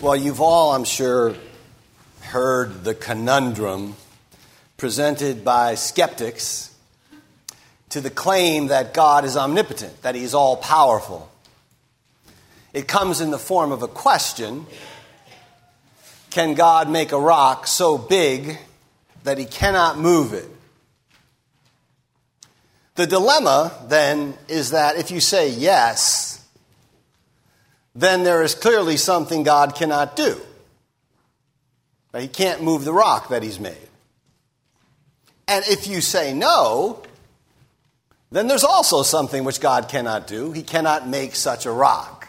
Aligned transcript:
Well, 0.00 0.14
you've 0.14 0.40
all, 0.40 0.76
I'm 0.76 0.84
sure, 0.84 1.34
heard 2.20 2.84
the 2.84 2.94
conundrum 2.94 3.96
presented 4.76 5.44
by 5.44 5.74
skeptics 5.74 6.72
to 7.88 8.00
the 8.00 8.08
claim 8.08 8.68
that 8.68 8.94
God 8.94 9.24
is 9.24 9.36
omnipotent, 9.36 10.02
that 10.02 10.14
He's 10.14 10.34
all 10.34 10.56
powerful. 10.56 11.28
It 12.72 12.86
comes 12.86 13.20
in 13.20 13.32
the 13.32 13.40
form 13.40 13.72
of 13.72 13.82
a 13.82 13.88
question 13.88 14.66
Can 16.30 16.54
God 16.54 16.88
make 16.88 17.10
a 17.10 17.18
rock 17.18 17.66
so 17.66 17.98
big 17.98 18.56
that 19.24 19.36
He 19.36 19.46
cannot 19.46 19.98
move 19.98 20.32
it? 20.32 20.48
The 22.94 23.08
dilemma 23.08 23.72
then 23.88 24.34
is 24.46 24.70
that 24.70 24.96
if 24.96 25.10
you 25.10 25.18
say 25.18 25.50
yes, 25.50 26.27
then 27.94 28.22
there 28.22 28.42
is 28.42 28.54
clearly 28.54 28.96
something 28.96 29.42
God 29.42 29.74
cannot 29.74 30.16
do. 30.16 30.40
He 32.16 32.28
can't 32.28 32.62
move 32.62 32.84
the 32.84 32.92
rock 32.92 33.28
that 33.28 33.42
He's 33.42 33.60
made. 33.60 33.76
And 35.46 35.64
if 35.66 35.86
you 35.86 36.00
say 36.00 36.34
no, 36.34 37.02
then 38.30 38.48
there's 38.48 38.64
also 38.64 39.02
something 39.02 39.44
which 39.44 39.60
God 39.60 39.88
cannot 39.88 40.26
do. 40.26 40.52
He 40.52 40.62
cannot 40.62 41.08
make 41.08 41.34
such 41.34 41.64
a 41.64 41.70
rock. 41.70 42.28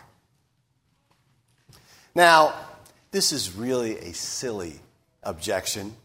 Now, 2.16 2.54
this 3.12 3.32
is 3.32 3.56
really 3.56 3.98
a 3.98 4.14
silly 4.14 4.80
objection. 5.24 5.96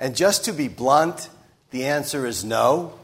And 0.00 0.14
just 0.14 0.44
to 0.44 0.52
be 0.52 0.68
blunt, 0.68 1.28
the 1.70 1.86
answer 1.86 2.26
is 2.26 2.44
no. 2.44 2.94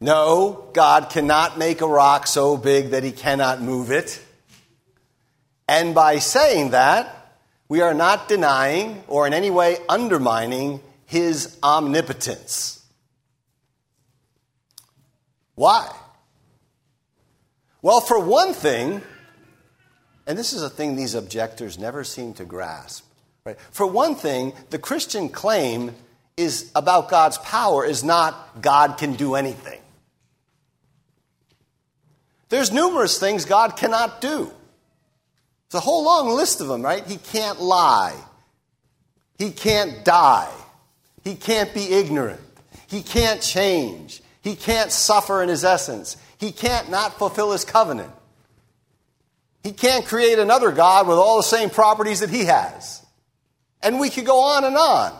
No, 0.00 0.68
God 0.72 1.10
cannot 1.10 1.58
make 1.58 1.80
a 1.80 1.86
rock 1.86 2.26
so 2.26 2.56
big 2.56 2.90
that 2.90 3.02
he 3.02 3.10
cannot 3.10 3.60
move 3.60 3.90
it. 3.90 4.22
And 5.66 5.94
by 5.94 6.18
saying 6.18 6.70
that, 6.70 7.14
we 7.68 7.80
are 7.80 7.94
not 7.94 8.28
denying 8.28 9.02
or 9.08 9.26
in 9.26 9.34
any 9.34 9.50
way 9.50 9.76
undermining 9.88 10.80
his 11.04 11.58
omnipotence. 11.62 12.82
Why? 15.54 15.90
Well, 17.82 18.00
for 18.00 18.18
one 18.18 18.54
thing, 18.54 19.02
and 20.26 20.38
this 20.38 20.52
is 20.52 20.62
a 20.62 20.70
thing 20.70 20.94
these 20.94 21.14
objectors 21.14 21.78
never 21.78 22.04
seem 22.04 22.34
to 22.34 22.44
grasp. 22.44 23.04
Right? 23.44 23.58
For 23.72 23.86
one 23.86 24.14
thing, 24.14 24.52
the 24.70 24.78
Christian 24.78 25.28
claim 25.28 25.94
is 26.36 26.70
about 26.74 27.08
God's 27.08 27.38
power 27.38 27.84
is 27.84 28.04
not 28.04 28.62
God 28.62 28.98
can 28.98 29.14
do 29.14 29.34
anything. 29.34 29.80
There's 32.48 32.72
numerous 32.72 33.18
things 33.18 33.44
God 33.44 33.76
cannot 33.76 34.20
do. 34.20 34.50
It's 35.66 35.74
a 35.74 35.80
whole 35.80 36.04
long 36.04 36.30
list 36.30 36.60
of 36.60 36.68
them, 36.68 36.82
right? 36.82 37.06
He 37.06 37.16
can't 37.16 37.60
lie. 37.60 38.16
He 39.38 39.50
can't 39.50 40.04
die. 40.04 40.50
He 41.24 41.34
can't 41.34 41.72
be 41.74 41.92
ignorant. 41.92 42.40
He 42.86 43.02
can't 43.02 43.42
change. 43.42 44.22
He 44.40 44.56
can't 44.56 44.90
suffer 44.90 45.42
in 45.42 45.50
his 45.50 45.64
essence. 45.64 46.16
He 46.38 46.52
can't 46.52 46.90
not 46.90 47.18
fulfill 47.18 47.52
his 47.52 47.64
covenant. 47.64 48.12
He 49.62 49.72
can't 49.72 50.06
create 50.06 50.38
another 50.38 50.72
God 50.72 51.06
with 51.06 51.18
all 51.18 51.36
the 51.36 51.42
same 51.42 51.68
properties 51.68 52.20
that 52.20 52.30
he 52.30 52.46
has. 52.46 53.04
And 53.82 54.00
we 54.00 54.08
could 54.08 54.24
go 54.24 54.40
on 54.40 54.64
and 54.64 54.76
on. 54.76 55.12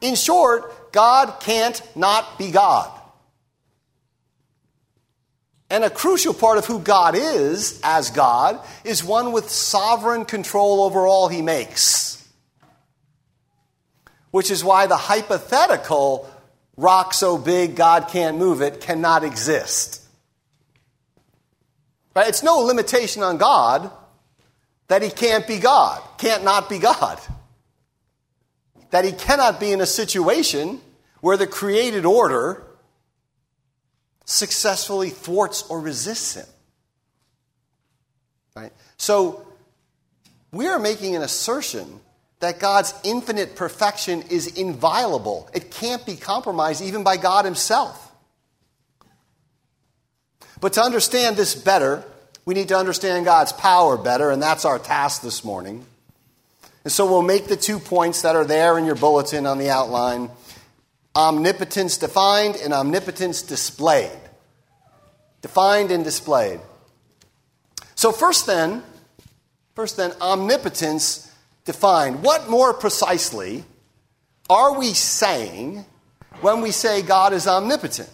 In 0.00 0.14
short, 0.14 0.92
God 0.92 1.40
can't 1.40 1.80
not 1.94 2.38
be 2.38 2.50
God. 2.50 2.90
And 5.72 5.84
a 5.84 5.88
crucial 5.88 6.34
part 6.34 6.58
of 6.58 6.66
who 6.66 6.80
God 6.80 7.14
is, 7.16 7.80
as 7.82 8.10
God, 8.10 8.60
is 8.84 9.02
one 9.02 9.32
with 9.32 9.48
sovereign 9.48 10.26
control 10.26 10.82
over 10.82 11.06
all 11.06 11.28
he 11.28 11.40
makes. 11.40 12.28
Which 14.32 14.50
is 14.50 14.62
why 14.62 14.86
the 14.86 14.98
hypothetical 14.98 16.30
rock 16.76 17.14
so 17.14 17.38
big 17.38 17.74
God 17.74 18.08
can't 18.08 18.36
move 18.36 18.60
it 18.60 18.82
cannot 18.82 19.24
exist. 19.24 20.02
Right? 22.14 22.28
It's 22.28 22.42
no 22.42 22.58
limitation 22.58 23.22
on 23.22 23.38
God 23.38 23.90
that 24.88 25.00
he 25.00 25.08
can't 25.08 25.46
be 25.46 25.58
God, 25.58 26.02
can't 26.18 26.44
not 26.44 26.68
be 26.68 26.80
God. 26.80 27.18
That 28.90 29.06
he 29.06 29.12
cannot 29.12 29.58
be 29.58 29.72
in 29.72 29.80
a 29.80 29.86
situation 29.86 30.82
where 31.22 31.38
the 31.38 31.46
created 31.46 32.04
order 32.04 32.62
successfully 34.32 35.10
thwarts 35.10 35.62
or 35.68 35.78
resists 35.80 36.34
him. 36.34 36.46
Right? 38.56 38.72
So 38.96 39.46
we 40.50 40.66
are 40.68 40.78
making 40.78 41.14
an 41.16 41.22
assertion 41.22 42.00
that 42.40 42.58
God's 42.58 42.94
infinite 43.04 43.56
perfection 43.56 44.22
is 44.30 44.46
inviolable. 44.58 45.48
It 45.54 45.70
can't 45.70 46.04
be 46.04 46.16
compromised 46.16 46.82
even 46.82 47.04
by 47.04 47.18
God 47.18 47.44
himself. 47.44 48.10
But 50.60 50.72
to 50.74 50.82
understand 50.82 51.36
this 51.36 51.54
better, 51.54 52.02
we 52.44 52.54
need 52.54 52.68
to 52.68 52.76
understand 52.76 53.24
God's 53.24 53.52
power 53.52 53.96
better, 53.96 54.30
and 54.30 54.42
that's 54.42 54.64
our 54.64 54.78
task 54.78 55.22
this 55.22 55.44
morning. 55.44 55.84
And 56.84 56.92
so 56.92 57.06
we'll 57.06 57.22
make 57.22 57.46
the 57.46 57.56
two 57.56 57.78
points 57.78 58.22
that 58.22 58.34
are 58.34 58.44
there 58.44 58.78
in 58.78 58.86
your 58.86 58.94
bulletin 58.94 59.46
on 59.46 59.58
the 59.58 59.70
outline 59.70 60.30
omnipotence 61.14 61.98
defined 61.98 62.56
and 62.56 62.72
omnipotence 62.72 63.42
displayed. 63.42 64.21
Defined 65.42 65.90
and 65.90 66.04
displayed. 66.04 66.60
So, 67.94 68.12
first 68.12 68.46
then, 68.46 68.82
first 69.74 69.96
then, 69.96 70.12
omnipotence 70.20 71.30
defined. 71.64 72.22
What 72.22 72.48
more 72.48 72.72
precisely 72.72 73.64
are 74.48 74.78
we 74.78 74.94
saying 74.94 75.84
when 76.40 76.60
we 76.60 76.70
say 76.70 77.02
God 77.02 77.32
is 77.32 77.46
omnipotent? 77.46 78.10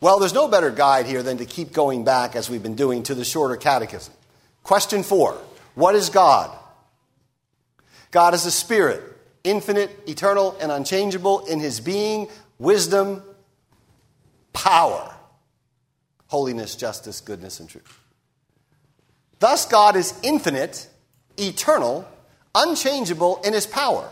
Well, 0.00 0.18
there's 0.18 0.34
no 0.34 0.48
better 0.48 0.70
guide 0.70 1.06
here 1.06 1.22
than 1.22 1.38
to 1.38 1.46
keep 1.46 1.72
going 1.72 2.04
back, 2.04 2.36
as 2.36 2.50
we've 2.50 2.62
been 2.62 2.74
doing, 2.74 3.02
to 3.04 3.14
the 3.14 3.24
shorter 3.24 3.56
catechism. 3.56 4.12
Question 4.62 5.02
four 5.02 5.38
What 5.74 5.94
is 5.94 6.10
God? 6.10 6.56
God 8.10 8.34
is 8.34 8.46
a 8.46 8.50
spirit 8.50 9.02
infinite, 9.46 9.90
eternal, 10.08 10.56
and 10.60 10.72
unchangeable 10.72 11.46
in 11.46 11.60
his 11.60 11.80
being, 11.80 12.28
wisdom, 12.58 13.22
power, 14.52 15.15
holiness, 16.26 16.74
justice, 16.76 17.20
goodness, 17.20 17.60
and 17.60 17.68
truth. 17.68 18.00
Thus, 19.38 19.66
God 19.66 19.96
is 19.96 20.18
infinite, 20.22 20.88
eternal, 21.36 22.08
unchangeable 22.54 23.40
in 23.44 23.52
his 23.52 23.66
power. 23.66 24.10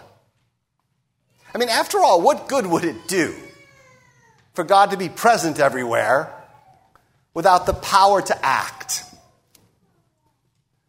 I 1.55 1.59
mean, 1.59 1.69
after 1.69 1.99
all, 1.99 2.21
what 2.21 2.49
good 2.49 2.67
would 2.67 2.85
it 2.85 3.09
do 3.09 3.35
for 4.55 4.65
God 4.65 4.91
to 4.91 4.97
be 4.97 5.09
present 5.09 5.59
everywhere 5.61 6.33
without 7.33 7.67
the 7.67 7.75
power 7.75 8.21
to 8.21 8.45
act? 8.45 9.05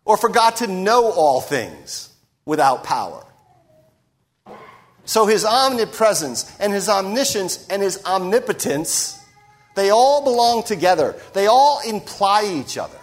Or 0.03 0.17
for 0.17 0.29
God 0.29 0.57
to 0.57 0.67
know 0.67 1.11
all 1.11 1.41
things 1.41 2.09
without 2.45 2.83
power? 2.83 3.25
So 5.05 5.27
his 5.27 5.45
omnipresence 5.45 6.51
and 6.59 6.73
his 6.73 6.89
omniscience 6.89 7.67
and 7.67 7.81
his 7.81 8.03
omnipotence, 8.05 9.19
they 9.75 9.89
all 9.89 10.23
belong 10.23 10.63
together. 10.63 11.15
They 11.33 11.47
all 11.47 11.81
imply 11.85 12.45
each 12.45 12.77
other. 12.77 12.97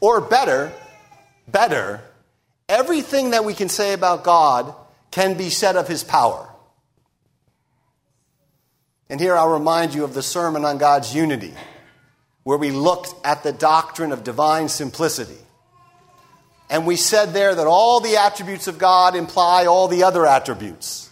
Or 0.00 0.20
better, 0.20 0.72
better, 1.46 2.02
everything 2.68 3.30
that 3.30 3.44
we 3.44 3.54
can 3.54 3.68
say 3.68 3.92
about 3.92 4.24
God 4.24 4.74
can 5.12 5.36
be 5.36 5.50
said 5.50 5.76
of 5.76 5.86
his 5.86 6.02
power. 6.02 6.48
And 9.08 9.20
here 9.20 9.36
I'll 9.36 9.52
remind 9.52 9.94
you 9.94 10.04
of 10.04 10.14
the 10.14 10.22
sermon 10.22 10.64
on 10.64 10.78
God's 10.78 11.14
unity, 11.14 11.54
where 12.42 12.58
we 12.58 12.70
looked 12.70 13.14
at 13.24 13.42
the 13.42 13.52
doctrine 13.52 14.10
of 14.10 14.24
divine 14.24 14.68
simplicity. 14.68 15.38
And 16.70 16.86
we 16.86 16.96
said 16.96 17.34
there 17.34 17.54
that 17.54 17.66
all 17.66 18.00
the 18.00 18.16
attributes 18.16 18.66
of 18.66 18.78
God 18.78 19.14
imply 19.14 19.66
all 19.66 19.86
the 19.86 20.04
other 20.04 20.24
attributes. 20.26 21.10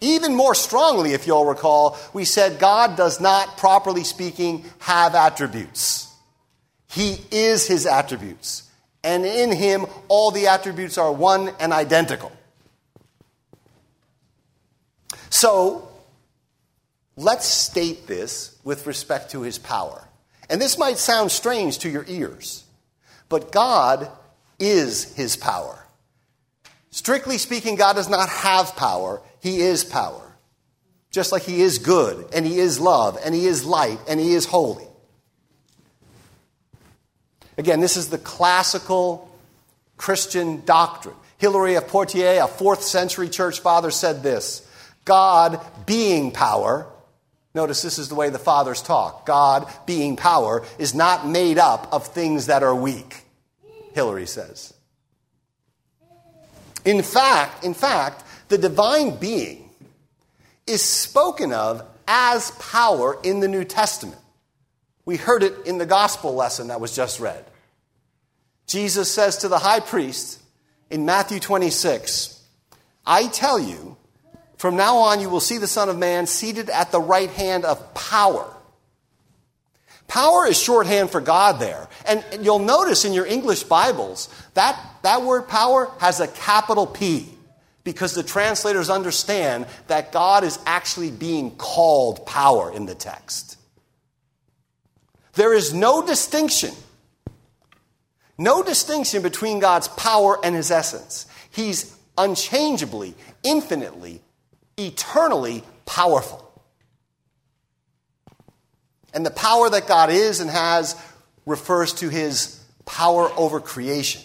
Even 0.00 0.34
more 0.34 0.54
strongly, 0.54 1.12
if 1.12 1.26
you'll 1.26 1.46
recall, 1.46 1.98
we 2.12 2.24
said 2.24 2.58
God 2.58 2.96
does 2.96 3.20
not, 3.20 3.56
properly 3.56 4.04
speaking, 4.04 4.64
have 4.78 5.14
attributes. 5.14 6.12
He 6.88 7.18
is 7.30 7.66
his 7.66 7.86
attributes. 7.86 8.70
And 9.02 9.24
in 9.24 9.52
him, 9.52 9.86
all 10.08 10.30
the 10.30 10.48
attributes 10.48 10.98
are 10.98 11.12
one 11.12 11.50
and 11.60 11.72
identical. 11.72 12.32
So, 15.30 15.88
let's 17.16 17.46
state 17.46 18.06
this 18.06 18.58
with 18.64 18.86
respect 18.86 19.30
to 19.30 19.42
his 19.42 19.58
power. 19.58 20.06
And 20.48 20.60
this 20.60 20.78
might 20.78 20.98
sound 20.98 21.30
strange 21.30 21.78
to 21.80 21.88
your 21.88 22.04
ears. 22.08 22.64
But 23.28 23.52
God 23.52 24.10
is 24.58 25.14
his 25.14 25.36
power. 25.36 25.78
Strictly 26.90 27.38
speaking, 27.38 27.76
God 27.76 27.94
does 27.94 28.08
not 28.08 28.28
have 28.28 28.76
power, 28.76 29.20
he 29.46 29.60
is 29.60 29.84
power. 29.84 30.36
Just 31.12 31.30
like 31.30 31.42
he 31.42 31.62
is 31.62 31.78
good, 31.78 32.26
and 32.34 32.44
he 32.44 32.58
is 32.58 32.80
love, 32.80 33.16
and 33.24 33.32
he 33.32 33.46
is 33.46 33.64
light, 33.64 34.00
and 34.08 34.18
he 34.18 34.34
is 34.34 34.44
holy. 34.44 34.88
Again, 37.56 37.78
this 37.80 37.96
is 37.96 38.10
the 38.10 38.18
classical 38.18 39.30
Christian 39.96 40.64
doctrine. 40.64 41.14
Hilary 41.38 41.76
of 41.76 41.86
Poitiers, 41.86 42.42
a 42.42 42.48
fourth 42.48 42.82
century 42.82 43.28
church 43.28 43.60
father, 43.60 43.92
said 43.92 44.24
this 44.24 44.68
God 45.04 45.60
being 45.86 46.32
power, 46.32 46.88
notice 47.54 47.82
this 47.82 48.00
is 48.00 48.08
the 48.08 48.16
way 48.16 48.30
the 48.30 48.40
fathers 48.40 48.82
talk 48.82 49.26
God 49.26 49.72
being 49.86 50.16
power 50.16 50.64
is 50.76 50.92
not 50.92 51.24
made 51.24 51.56
up 51.56 51.88
of 51.92 52.08
things 52.08 52.46
that 52.46 52.64
are 52.64 52.74
weak, 52.74 53.22
Hilary 53.94 54.26
says. 54.26 54.74
In 56.84 57.02
fact, 57.02 57.64
in 57.64 57.74
fact, 57.74 58.24
the 58.48 58.58
divine 58.58 59.16
being 59.16 59.70
is 60.66 60.82
spoken 60.82 61.52
of 61.52 61.86
as 62.08 62.50
power 62.52 63.18
in 63.22 63.40
the 63.40 63.48
New 63.48 63.64
Testament. 63.64 64.20
We 65.04 65.16
heard 65.16 65.42
it 65.42 65.54
in 65.66 65.78
the 65.78 65.86
gospel 65.86 66.34
lesson 66.34 66.68
that 66.68 66.80
was 66.80 66.94
just 66.94 67.20
read. 67.20 67.44
Jesus 68.66 69.10
says 69.10 69.38
to 69.38 69.48
the 69.48 69.58
high 69.58 69.80
priest 69.80 70.40
in 70.90 71.04
Matthew 71.04 71.38
26, 71.38 72.42
I 73.04 73.28
tell 73.28 73.58
you, 73.58 73.96
from 74.56 74.76
now 74.76 74.96
on 74.96 75.20
you 75.20 75.28
will 75.28 75.40
see 75.40 75.58
the 75.58 75.66
Son 75.68 75.88
of 75.88 75.98
Man 75.98 76.26
seated 76.26 76.70
at 76.70 76.90
the 76.90 77.00
right 77.00 77.30
hand 77.30 77.64
of 77.64 77.94
power. 77.94 78.52
Power 80.08 80.46
is 80.46 80.60
shorthand 80.60 81.10
for 81.10 81.20
God 81.20 81.60
there. 81.60 81.88
And 82.06 82.24
you'll 82.40 82.60
notice 82.60 83.04
in 83.04 83.12
your 83.12 83.26
English 83.26 83.64
Bibles 83.64 84.28
that 84.54 84.80
that 85.02 85.22
word 85.22 85.48
power 85.48 85.90
has 86.00 86.20
a 86.20 86.28
capital 86.28 86.86
P 86.86 87.35
because 87.86 88.12
the 88.12 88.22
translators 88.22 88.90
understand 88.90 89.66
that 89.86 90.12
God 90.12 90.44
is 90.44 90.58
actually 90.66 91.10
being 91.10 91.52
called 91.56 92.26
power 92.26 92.70
in 92.70 92.84
the 92.84 92.94
text. 92.94 93.56
There 95.32 95.54
is 95.54 95.72
no 95.72 96.06
distinction 96.06 96.72
no 98.38 98.62
distinction 98.62 99.22
between 99.22 99.60
God's 99.60 99.88
power 99.88 100.38
and 100.44 100.54
his 100.54 100.70
essence. 100.70 101.26
He's 101.50 101.96
unchangeably, 102.18 103.14
infinitely, 103.42 104.20
eternally 104.76 105.64
powerful. 105.86 106.42
And 109.14 109.24
the 109.24 109.30
power 109.30 109.70
that 109.70 109.88
God 109.88 110.10
is 110.10 110.40
and 110.40 110.50
has 110.50 111.00
refers 111.46 111.94
to 111.94 112.10
his 112.10 112.60
power 112.84 113.30
over 113.36 113.60
creation. 113.60 114.22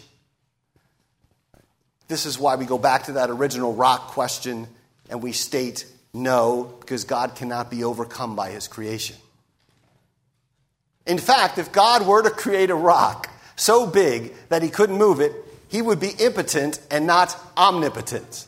This 2.12 2.26
is 2.26 2.38
why 2.38 2.58
we 2.58 2.66
go 2.66 2.78
back 2.78 3.04
to 3.04 3.14
that 3.14 3.30
original 3.30 3.74
rock 3.74 4.10
question 4.10 4.68
and 5.10 5.24
we 5.24 5.32
state 5.32 5.86
no, 6.14 6.76
because 6.82 7.06
God 7.06 7.36
cannot 7.36 7.72
be 7.72 7.86
overcome 7.86 8.36
by 8.36 8.50
his 8.50 8.68
creation. 8.68 9.16
In 11.06 11.18
fact, 11.18 11.58
if 11.58 11.72
God 11.72 12.06
were 12.06 12.22
to 12.22 12.30
create 12.30 12.70
a 12.70 12.76
rock, 12.76 13.30
so 13.56 13.88
big 13.88 14.34
that 14.50 14.62
he 14.62 14.70
couldn't 14.70 14.98
move 14.98 15.22
it, 15.22 15.32
he 15.70 15.82
would 15.82 16.02
be 16.02 16.10
impotent 16.20 16.82
and 16.92 17.08
not 17.08 17.34
omnipotent. 17.56 18.46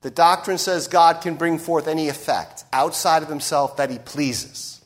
The 0.00 0.10
doctrine 0.10 0.56
says 0.56 0.88
God 0.88 1.20
can 1.20 1.34
bring 1.34 1.58
forth 1.58 1.86
any 1.86 2.08
effect 2.08 2.64
outside 2.72 3.22
of 3.22 3.28
himself 3.28 3.76
that 3.76 3.90
he 3.90 3.98
pleases. 3.98 4.81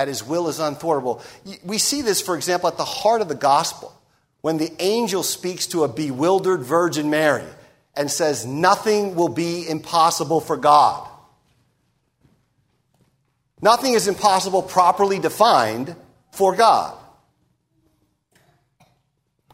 That 0.00 0.08
his 0.08 0.24
will 0.24 0.48
is 0.48 0.60
unthwartable. 0.60 1.20
We 1.62 1.76
see 1.76 2.00
this, 2.00 2.22
for 2.22 2.34
example, 2.34 2.70
at 2.70 2.78
the 2.78 2.86
heart 2.86 3.20
of 3.20 3.28
the 3.28 3.34
gospel 3.34 3.94
when 4.40 4.56
the 4.56 4.72
angel 4.78 5.22
speaks 5.22 5.66
to 5.66 5.84
a 5.84 5.88
bewildered 5.88 6.62
Virgin 6.62 7.10
Mary 7.10 7.44
and 7.94 8.10
says, 8.10 8.46
Nothing 8.46 9.14
will 9.14 9.28
be 9.28 9.68
impossible 9.68 10.40
for 10.40 10.56
God. 10.56 11.06
Nothing 13.60 13.92
is 13.92 14.08
impossible 14.08 14.62
properly 14.62 15.18
defined 15.18 15.94
for 16.32 16.56
God. 16.56 16.96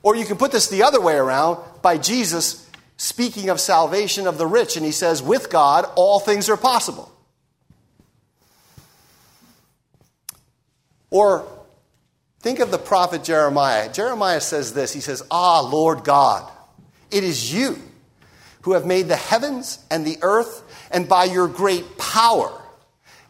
Or 0.00 0.14
you 0.14 0.26
can 0.26 0.37
put 0.37 0.52
this 0.52 0.69
the 0.69 0.84
other 0.84 1.00
way 1.00 1.16
around 1.16 1.58
by 1.82 1.98
Jesus 1.98 2.70
speaking 2.98 3.48
of 3.48 3.58
salvation 3.58 4.28
of 4.28 4.38
the 4.38 4.46
rich, 4.46 4.76
and 4.76 4.87
he 4.87 4.93
says, 4.93 5.25
With 5.25 5.50
God, 5.50 5.90
all 5.96 6.20
things 6.20 6.48
are 6.48 6.56
possible. 6.56 7.10
Or 11.17 11.49
think 12.41 12.59
of 12.59 12.71
the 12.71 12.77
prophet 12.77 13.25
Jeremiah. 13.25 13.91
Jeremiah 13.91 14.43
says 14.43 14.75
this 14.75 14.93
He 14.93 15.01
says, 15.01 15.23
Ah, 15.31 15.61
Lord 15.61 16.05
God, 16.05 16.53
it 17.11 17.25
is 17.25 17.55
you 17.55 17.79
who 18.61 18.75
have 18.75 18.85
made 18.85 19.09
the 19.09 19.17
heavens 19.17 19.79
and 19.91 20.07
the 20.07 20.19
earth, 20.21 20.63
and 20.91 21.09
by 21.09 21.25
your 21.25 21.49
great 21.49 21.97
power 21.97 22.53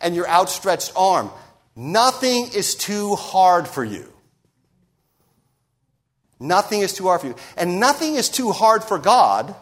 and 0.00 0.16
your 0.16 0.28
outstretched 0.28 0.94
arm. 0.96 1.30
Nothing 1.76 2.48
is 2.52 2.74
too 2.74 3.14
hard 3.14 3.68
for 3.68 3.84
you. 3.84 4.12
Nothing 6.40 6.80
is 6.80 6.92
too 6.92 7.04
hard 7.04 7.20
for 7.20 7.28
you. 7.28 7.36
And 7.56 7.78
nothing 7.78 8.16
is 8.16 8.28
too 8.28 8.50
hard 8.50 8.82
for 8.82 8.98
God 8.98 9.54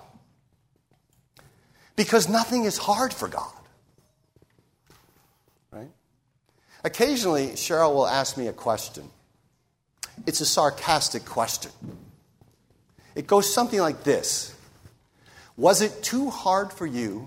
because 1.94 2.26
nothing 2.26 2.64
is 2.64 2.78
hard 2.78 3.12
for 3.12 3.28
God. 3.28 3.52
Right? 5.70 5.90
Occasionally, 6.84 7.48
Cheryl 7.48 7.94
will 7.94 8.06
ask 8.06 8.36
me 8.36 8.46
a 8.46 8.52
question. 8.52 9.10
It's 10.26 10.42
a 10.42 10.46
sarcastic 10.46 11.24
question. 11.24 11.72
It 13.14 13.26
goes 13.26 13.52
something 13.52 13.80
like 13.80 14.04
this 14.04 14.54
Was 15.56 15.80
it 15.80 16.02
too 16.02 16.30
hard 16.30 16.72
for 16.72 16.86
you 16.86 17.26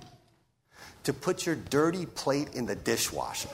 to 1.04 1.14
put 1.14 1.46
your 1.46 1.56
dirty 1.56 2.06
plate 2.06 2.54
in 2.54 2.66
the 2.66 2.76
dishwasher. 2.76 3.50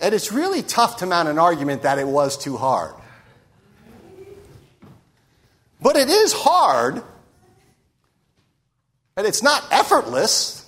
and 0.00 0.14
it's 0.14 0.32
really 0.32 0.62
tough 0.62 0.98
to 0.98 1.06
mount 1.06 1.28
an 1.28 1.38
argument 1.38 1.82
that 1.82 1.98
it 1.98 2.06
was 2.06 2.36
too 2.36 2.56
hard. 2.56 2.94
But 5.80 5.96
it 5.96 6.08
is 6.08 6.32
hard, 6.32 7.02
and 9.16 9.26
it's 9.26 9.42
not 9.42 9.64
effortless. 9.70 10.67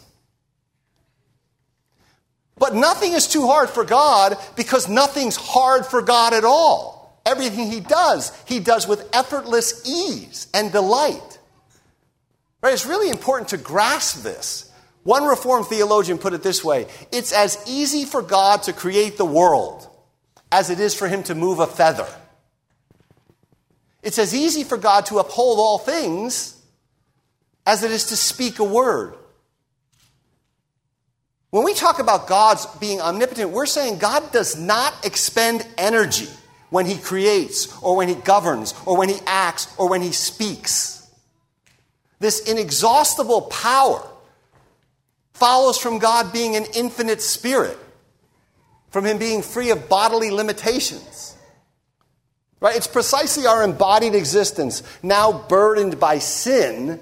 But 2.61 2.75
nothing 2.75 3.15
is 3.15 3.27
too 3.27 3.47
hard 3.47 3.71
for 3.71 3.85
God 3.85 4.37
because 4.55 4.87
nothing's 4.87 5.35
hard 5.35 5.87
for 5.87 6.03
God 6.03 6.35
at 6.35 6.45
all. 6.45 7.19
Everything 7.25 7.71
He 7.71 7.81
does, 7.81 8.33
He 8.45 8.61
does 8.61 8.87
with 8.87 9.09
effortless 9.15 9.83
ease 9.89 10.47
and 10.53 10.71
delight. 10.71 11.39
Right? 12.63 12.75
It's 12.75 12.85
really 12.85 13.09
important 13.11 13.49
to 13.49 13.57
grasp 13.57 14.23
this. 14.23 14.71
One 15.05 15.25
Reformed 15.25 15.67
theologian 15.67 16.19
put 16.19 16.35
it 16.35 16.43
this 16.43 16.63
way 16.63 16.87
It's 17.11 17.33
as 17.33 17.59
easy 17.67 18.05
for 18.05 18.21
God 18.21 18.65
to 18.65 18.75
create 18.75 19.17
the 19.17 19.25
world 19.25 19.89
as 20.53 20.69
it 20.69 20.79
is 20.81 20.95
for 20.95 21.09
him 21.09 21.23
to 21.25 21.35
move 21.35 21.61
a 21.61 21.67
feather. 21.67 22.09
It's 24.03 24.19
as 24.19 24.35
easy 24.35 24.65
for 24.65 24.77
God 24.77 25.07
to 25.07 25.19
uphold 25.19 25.59
all 25.59 25.79
things 25.79 26.61
as 27.67 27.83
it 27.83 27.91
is 27.91 28.07
to 28.07 28.17
speak 28.17 28.59
a 28.59 28.65
word. 28.65 29.15
When 31.51 31.65
we 31.65 31.75
talk 31.75 31.99
about 31.99 32.29
God's 32.29 32.67
being 32.79 33.01
omnipotent, 33.01 33.51
we're 33.51 33.67
saying 33.67 33.99
God 33.99 34.33
does 34.33 34.59
not 34.59 35.05
expend 35.05 35.67
energy 35.77 36.29
when 36.71 36.87
he 36.87 36.97
creates, 36.97 37.77
or 37.83 37.97
when 37.97 38.09
he 38.09 38.15
governs, 38.15 38.75
or 38.87 38.97
when 38.97 39.09
he 39.09 39.19
acts, 39.27 39.67
or 39.77 39.89
when 39.89 40.03
he 40.03 40.13
speaks. 40.13 41.01
This 42.21 42.49
inexhaustible 42.49 43.43
power 43.43 44.07
follows 45.33 45.79
from 45.79 45.99
God 45.99 46.33
being 46.33 46.55
an 46.55 46.67
infinite 46.77 47.23
spirit, 47.23 47.79
from 48.91 49.07
Him 49.07 49.19
being 49.19 49.43
free 49.43 49.71
of 49.71 49.89
bodily 49.89 50.31
limitations. 50.31 51.35
Right? 52.61 52.77
It's 52.77 52.87
precisely 52.87 53.47
our 53.47 53.65
embodied 53.65 54.15
existence, 54.15 54.83
now 55.03 55.33
burdened 55.33 55.99
by 55.99 56.19
sin, 56.19 57.01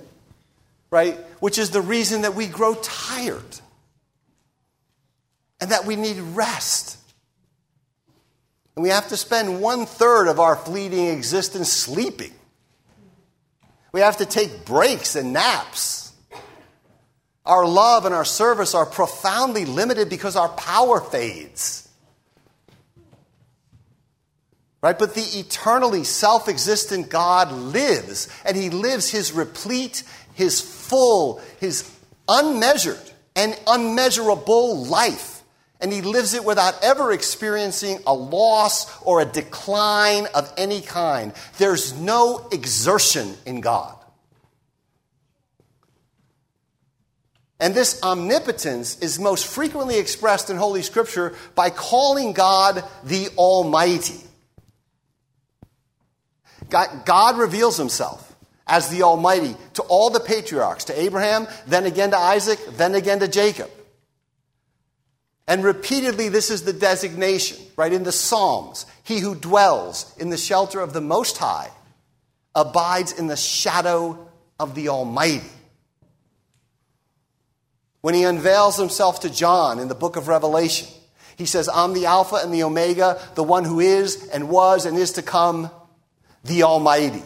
right, 0.91 1.17
which 1.41 1.59
is 1.59 1.71
the 1.71 1.81
reason 1.81 2.23
that 2.23 2.37
we 2.37 2.47
grow 2.47 2.75
tired 2.77 3.61
and 5.61 5.71
that 5.71 5.85
we 5.85 5.97
need 5.97 6.19
rest. 6.19 6.99
And 8.77 8.83
we 8.83 8.91
have 8.91 9.09
to 9.09 9.17
spend 9.17 9.61
one 9.61 9.87
third 9.87 10.29
of 10.29 10.39
our 10.39 10.57
fleeting 10.57 11.07
existence 11.09 11.73
sleeping. 11.73 12.33
We 13.91 14.01
have 14.01 14.19
to 14.19 14.27
take 14.27 14.65
breaks 14.65 15.17
and 15.17 15.33
naps. 15.33 16.13
Our 17.45 17.67
love 17.67 18.05
and 18.05 18.15
our 18.15 18.25
service 18.25 18.75
are 18.75 18.87
profoundly 18.87 19.65
limited 19.65 20.09
because 20.09 20.37
our 20.37 20.51
power 20.51 21.01
fades. 21.01 21.89
Right? 24.81 24.97
But 24.97 25.15
the 25.15 25.23
eternally 25.23 26.05
self 26.05 26.49
existent 26.49 27.09
God 27.09 27.51
lives, 27.51 28.29
and 28.45 28.57
He 28.57 28.71
lives 28.71 29.11
His 29.11 29.33
replete, 29.33 30.05
His 30.35 30.61
full, 30.61 31.41
His 31.59 31.91
unmeasured 32.29 33.01
and 33.35 33.59
unmeasurable 33.67 34.85
life 34.85 35.28
and 35.81 35.93
he 35.93 36.03
lives 36.03 36.35
it 36.35 36.45
without 36.45 36.83
ever 36.83 37.13
experiencing 37.13 38.01
a 38.07 38.15
loss 38.15 39.01
or 39.03 39.21
a 39.21 39.25
decline 39.25 40.27
of 40.35 40.53
any 40.57 40.81
kind. 40.81 41.33
There's 41.59 41.99
no 41.99 42.49
exertion 42.51 43.35
in 43.47 43.61
God. 43.61 43.95
And 47.61 47.75
this 47.75 48.01
omnipotence 48.03 48.99
is 49.01 49.19
most 49.19 49.47
frequently 49.47 49.99
expressed 49.99 50.49
in 50.49 50.57
Holy 50.57 50.83
Scripture 50.83 51.35
by 51.55 51.71
calling 51.71 52.33
God 52.33 52.85
the 53.03 53.29
Almighty. 53.37 54.21
God, 56.71 57.39
reveals 57.39 57.77
himself 57.77 58.37
as 58.67 58.91
the 58.91 59.03
Almighty 59.03 59.57
to 59.75 59.83
all 59.83 60.11
the 60.11 60.21
patriarchs, 60.21 60.85
to 60.85 61.01
Abraham, 61.01 61.49
then 61.67 61.87
again 61.87 62.11
to 62.11 62.19
Isaac, 62.19 62.61
then 62.73 62.95
again 62.95 63.21
to 63.21 63.29
Jacob. 63.29 63.71
And 65.49 65.65
repeatedly, 65.65 66.29
this 66.29 66.51
is 66.51 66.65
the 66.65 66.75
designation, 66.75 67.57
right? 67.75 67.93
In 67.93 68.05
the 68.05 68.13
Psalms, 68.13 68.85
he 69.03 69.19
who 69.21 69.35
dwells 69.35 70.15
in 70.19 70.29
the 70.29 70.37
shelter 70.37 70.79
of 70.79 70.93
the 70.93 71.01
Most 71.01 71.39
High 71.39 71.71
abides 72.55 73.13
in 73.13 73.29
the 73.29 73.37
shadow 73.37 74.29
of 74.61 74.75
the 74.75 74.91
Almighty. 74.91 75.49
When 78.03 78.15
he 78.15 78.25
unveils 78.25 78.77
himself 78.77 79.21
to 79.21 79.31
John 79.31 79.79
in 79.79 79.89
the 79.89 79.95
book 79.95 80.17
of 80.17 80.29
Revelation, 80.29 80.87
he 81.37 81.47
says, 81.47 81.69
I'm 81.73 81.95
the 81.95 82.07
Alpha 82.07 82.37
and 82.37 82.53
the 82.53 82.65
Omega, 82.65 83.19
the 83.35 83.43
one 83.43 83.65
who 83.65 83.81
is 83.81 84.29
and 84.29 84.51
was 84.51 84.85
and 84.85 84.99
is 84.99 85.13
to 85.13 85.23
come, 85.23 85.71
the 86.45 86.65
Almighty. 86.65 87.23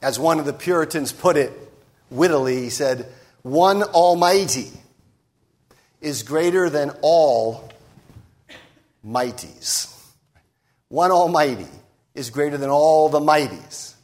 As 0.00 0.18
one 0.18 0.38
of 0.38 0.46
the 0.46 0.52
Puritans 0.54 1.12
put 1.12 1.36
it 1.36 1.52
wittily, 2.10 2.62
he 2.62 2.70
said, 2.70 3.06
One 3.42 3.82
Almighty 3.82 4.70
is 6.00 6.22
greater 6.22 6.68
than 6.70 6.90
all 7.02 7.70
mighties. 9.04 9.92
One 10.88 11.10
Almighty 11.10 11.66
is 12.14 12.30
greater 12.30 12.56
than 12.56 12.70
all 12.70 13.08
the 13.08 13.20
mighties. 13.20 13.94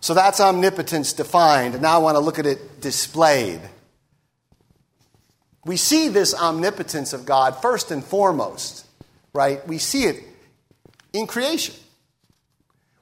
So 0.00 0.14
that's 0.14 0.40
omnipotence 0.40 1.12
defined. 1.12 1.80
Now 1.82 1.96
I 1.96 1.98
want 1.98 2.16
to 2.16 2.20
look 2.20 2.38
at 2.38 2.46
it 2.46 2.80
displayed. 2.80 3.60
We 5.64 5.76
see 5.76 6.08
this 6.08 6.34
omnipotence 6.34 7.12
of 7.12 7.26
God 7.26 7.60
first 7.60 7.90
and 7.90 8.02
foremost, 8.02 8.86
right? 9.32 9.66
We 9.66 9.78
see 9.78 10.04
it 10.04 10.22
in 11.12 11.26
creation. 11.26 11.74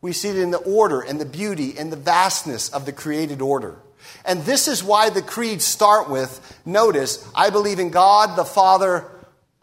We 0.01 0.13
see 0.13 0.31
it 0.31 0.37
in 0.37 0.51
the 0.51 0.59
order 0.59 1.01
and 1.01 1.21
the 1.21 1.27
beauty 1.27 1.77
and 1.79 1.93
the 1.93 1.97
vastness 1.97 2.69
of 2.71 2.87
the 2.87 2.93
created 2.93 3.41
order. 3.41 3.77
And 4.25 4.43
this 4.43 4.69
is 4.69 4.83
why 4.83 5.11
the 5.11 5.23
creeds 5.23 5.65
start 5.65 6.11
with 6.11 6.61
notice, 6.65 7.27
I 7.35 7.51
believe 7.51 7.79
in 7.79 7.91
God 7.91 8.37
the 8.37 8.45
Father 8.45 9.05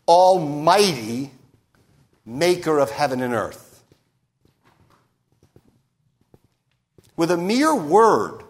Almighty, 0.08 1.32
maker 2.26 2.80
of 2.80 2.92
heaven 2.92 3.22
and 3.22 3.34
earth. 3.34 3.84
With 7.16 7.32
a 7.32 7.38
mere 7.38 7.76
word, 7.76 8.44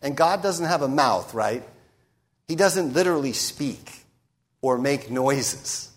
and 0.00 0.16
God 0.16 0.42
doesn't 0.42 0.66
have 0.66 0.82
a 0.82 0.88
mouth, 0.88 1.34
right? 1.34 1.62
He 2.48 2.56
doesn't 2.56 2.92
literally 2.92 3.32
speak 3.32 4.04
or 4.60 4.78
make 4.78 5.10
noises. 5.10 5.90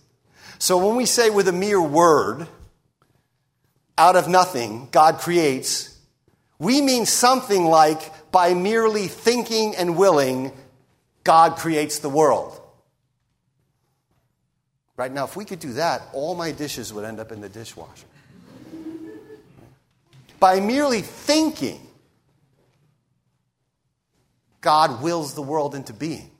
So 0.59 0.85
when 0.85 0.95
we 0.95 1.05
say 1.05 1.29
with 1.29 1.47
a 1.47 1.53
mere 1.53 1.81
word, 1.81 2.47
out 3.97 4.15
of 4.15 4.27
nothing, 4.27 4.87
God 4.91 5.17
creates, 5.17 5.97
we 6.59 6.81
mean 6.81 7.05
something 7.05 7.65
like 7.65 8.11
by 8.31 8.53
merely 8.53 9.07
thinking 9.07 9.75
and 9.75 9.97
willing, 9.97 10.51
God 11.23 11.57
creates 11.57 11.99
the 11.99 12.09
world. 12.09 12.59
Right 14.95 15.11
now, 15.11 15.25
if 15.25 15.35
we 15.35 15.45
could 15.45 15.59
do 15.59 15.73
that, 15.73 16.01
all 16.13 16.33
my 16.35 16.51
dishes 16.51 16.91
would 16.91 17.05
end 17.05 17.19
up 17.19 17.31
in 17.31 17.41
the 17.41 17.49
dishwasher. 17.49 18.07
By 20.39 20.59
merely 20.59 21.01
thinking, 21.01 21.81
God 24.61 25.01
wills 25.01 25.33
the 25.33 25.41
world 25.41 25.75
into 25.75 25.93
being. 25.93 26.31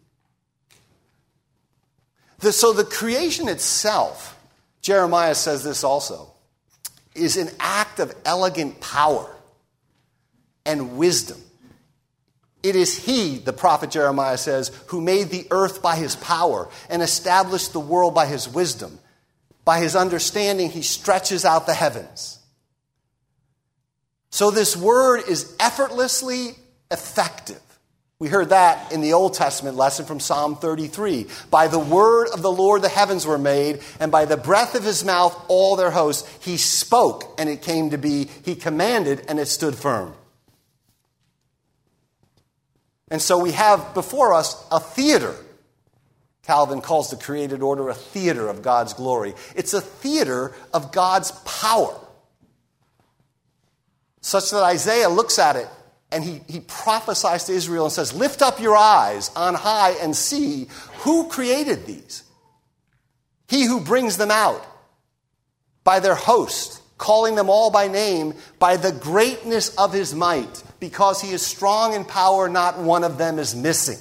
The, 2.39 2.51
so 2.51 2.73
the 2.73 2.83
creation 2.83 3.47
itself, 3.47 4.37
Jeremiah 4.81 5.35
says 5.35 5.63
this 5.63 5.83
also, 5.83 6.33
is 7.15 7.37
an 7.37 7.49
act 7.59 7.99
of 7.99 8.13
elegant 8.25 8.79
power 8.79 9.35
and 10.65 10.97
wisdom. 10.97 11.41
It 12.67 12.75
is 12.75 13.05
he, 13.05 13.37
the 13.37 13.53
prophet 13.53 13.91
Jeremiah 13.91 14.37
says, 14.37 14.71
who 14.87 14.99
made 14.99 15.29
the 15.29 15.47
earth 15.51 15.81
by 15.81 15.95
his 15.95 16.17
power 16.17 16.67
and 16.89 17.01
established 17.01 17.71
the 17.71 17.79
world 17.79 18.13
by 18.13 18.25
his 18.25 18.49
wisdom. 18.49 18.99
By 19.63 19.79
his 19.79 19.95
understanding, 19.95 20.69
he 20.69 20.81
stretches 20.81 21.45
out 21.45 21.65
the 21.65 21.73
heavens. 21.73 22.39
So 24.31 24.51
this 24.51 24.75
word 24.75 25.21
is 25.29 25.55
effortlessly 25.61 26.55
effective. 26.91 27.61
We 28.19 28.27
heard 28.27 28.49
that 28.49 28.91
in 28.91 28.99
the 28.99 29.13
Old 29.13 29.35
Testament 29.35 29.77
lesson 29.77 30.05
from 30.05 30.19
Psalm 30.19 30.57
33. 30.57 31.27
By 31.49 31.69
the 31.69 31.79
word 31.79 32.27
of 32.33 32.41
the 32.41 32.51
Lord 32.51 32.81
the 32.81 32.89
heavens 32.89 33.25
were 33.25 33.37
made, 33.37 33.79
and 34.01 34.11
by 34.11 34.25
the 34.25 34.35
breath 34.35 34.75
of 34.75 34.83
his 34.83 35.05
mouth 35.05 35.39
all 35.47 35.77
their 35.77 35.91
hosts. 35.91 36.27
He 36.43 36.57
spoke, 36.57 37.33
and 37.37 37.47
it 37.47 37.61
came 37.61 37.91
to 37.91 37.97
be. 37.97 38.27
He 38.43 38.55
commanded, 38.55 39.23
and 39.29 39.39
it 39.39 39.45
stood 39.45 39.75
firm. 39.75 40.15
And 43.09 43.21
so 43.21 43.37
we 43.37 43.51
have 43.51 43.93
before 43.93 44.33
us 44.33 44.65
a 44.71 44.79
theater. 44.79 45.35
Calvin 46.43 46.81
calls 46.81 47.09
the 47.09 47.17
created 47.17 47.61
order 47.61 47.89
a 47.89 47.93
theater 47.93 48.47
of 48.47 48.61
God's 48.61 48.93
glory. 48.93 49.33
It's 49.55 49.73
a 49.73 49.81
theater 49.81 50.53
of 50.73 50.91
God's 50.91 51.31
power. 51.45 51.97
Such 54.21 54.51
that 54.51 54.63
Isaiah 54.63 55.09
looks 55.09 55.39
at 55.39 55.55
it 55.55 55.67
and 56.11 56.23
he, 56.23 56.41
he 56.47 56.61
prophesies 56.61 57.45
to 57.45 57.53
Israel 57.53 57.85
and 57.85 57.93
says, 57.93 58.13
Lift 58.13 58.41
up 58.41 58.59
your 58.59 58.75
eyes 58.75 59.29
on 59.35 59.55
high 59.55 59.91
and 60.01 60.15
see 60.15 60.67
who 60.99 61.27
created 61.27 61.85
these. 61.85 62.23
He 63.49 63.65
who 63.65 63.79
brings 63.79 64.17
them 64.17 64.31
out 64.31 64.65
by 65.83 65.99
their 65.99 66.15
host, 66.15 66.81
calling 66.97 67.35
them 67.35 67.49
all 67.49 67.71
by 67.71 67.87
name, 67.87 68.33
by 68.59 68.77
the 68.77 68.91
greatness 68.91 69.75
of 69.75 69.93
his 69.93 70.13
might, 70.13 70.63
because 70.79 71.21
he 71.21 71.31
is 71.31 71.45
strong 71.45 71.93
in 71.93 72.05
power, 72.05 72.47
not 72.47 72.79
one 72.79 73.03
of 73.03 73.17
them 73.17 73.39
is 73.39 73.55
missing. 73.55 73.97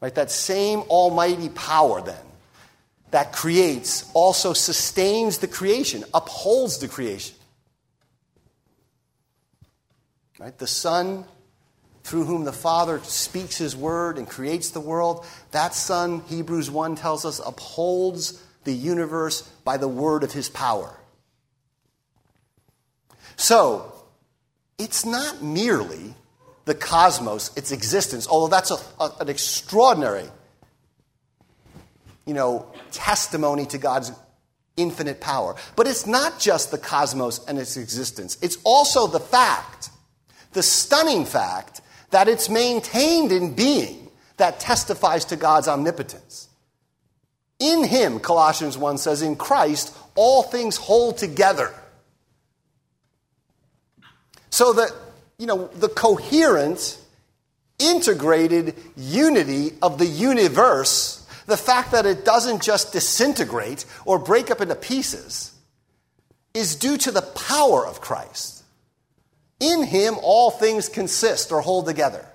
Right? 0.00 0.14
That 0.14 0.30
same 0.30 0.80
almighty 0.80 1.48
power, 1.50 2.02
then, 2.02 2.24
that 3.12 3.32
creates 3.32 4.10
also 4.14 4.52
sustains 4.52 5.38
the 5.38 5.46
creation, 5.46 6.02
upholds 6.12 6.78
the 6.78 6.88
creation. 6.88 7.36
Right? 10.40 10.58
The 10.58 10.66
Son, 10.66 11.24
through 12.02 12.24
whom 12.24 12.44
the 12.44 12.52
Father 12.52 12.98
speaks 13.04 13.58
His 13.58 13.76
word 13.76 14.18
and 14.18 14.28
creates 14.28 14.70
the 14.70 14.80
world, 14.80 15.24
that 15.52 15.72
Son, 15.72 16.22
Hebrews 16.26 16.68
1 16.68 16.96
tells 16.96 17.24
us, 17.24 17.40
upholds 17.44 18.42
the 18.64 18.72
universe 18.72 19.42
by 19.64 19.76
the 19.76 19.86
word 19.86 20.24
of 20.24 20.32
His 20.32 20.48
power. 20.48 20.98
So, 23.36 23.92
it's 24.78 25.04
not 25.04 25.42
merely 25.42 26.14
the 26.64 26.74
cosmos, 26.74 27.56
its 27.56 27.72
existence, 27.72 28.26
although 28.28 28.54
that's 28.54 28.70
a, 28.70 28.78
a, 29.00 29.12
an 29.20 29.28
extraordinary 29.28 30.28
you 32.26 32.34
know, 32.34 32.66
testimony 32.92 33.66
to 33.66 33.78
God's 33.78 34.12
infinite 34.76 35.20
power. 35.20 35.56
But 35.76 35.86
it's 35.86 36.06
not 36.06 36.38
just 36.38 36.70
the 36.70 36.78
cosmos 36.78 37.44
and 37.46 37.58
its 37.58 37.76
existence, 37.76 38.38
it's 38.42 38.58
also 38.64 39.06
the 39.06 39.20
fact 39.20 39.90
the 40.52 40.62
stunning 40.62 41.24
fact 41.24 41.80
that 42.10 42.28
it's 42.28 42.48
maintained 42.48 43.32
in 43.32 43.54
being 43.54 44.10
that 44.36 44.60
testifies 44.60 45.24
to 45.26 45.36
God's 45.36 45.68
omnipotence. 45.68 46.48
In 47.58 47.84
him, 47.84 48.20
Colossians 48.20 48.76
1 48.76 48.98
says, 48.98 49.22
in 49.22 49.36
Christ, 49.36 49.96
all 50.14 50.42
things 50.42 50.76
hold 50.76 51.16
together. 51.16 51.72
So 54.52 54.74
that, 54.74 54.92
you 55.38 55.46
know, 55.46 55.68
the 55.68 55.88
coherent, 55.88 56.98
integrated 57.78 58.76
unity 58.96 59.72
of 59.80 59.96
the 59.96 60.06
universe, 60.06 61.26
the 61.46 61.56
fact 61.56 61.92
that 61.92 62.04
it 62.04 62.26
doesn't 62.26 62.62
just 62.62 62.92
disintegrate 62.92 63.86
or 64.04 64.18
break 64.18 64.50
up 64.50 64.60
into 64.60 64.74
pieces, 64.74 65.54
is 66.52 66.76
due 66.76 66.98
to 66.98 67.10
the 67.10 67.22
power 67.22 67.86
of 67.86 68.02
Christ. 68.02 68.62
In 69.58 69.84
him, 69.84 70.16
all 70.22 70.50
things 70.50 70.86
consist 70.90 71.50
or 71.50 71.62
hold 71.62 71.86
together. 71.86 72.26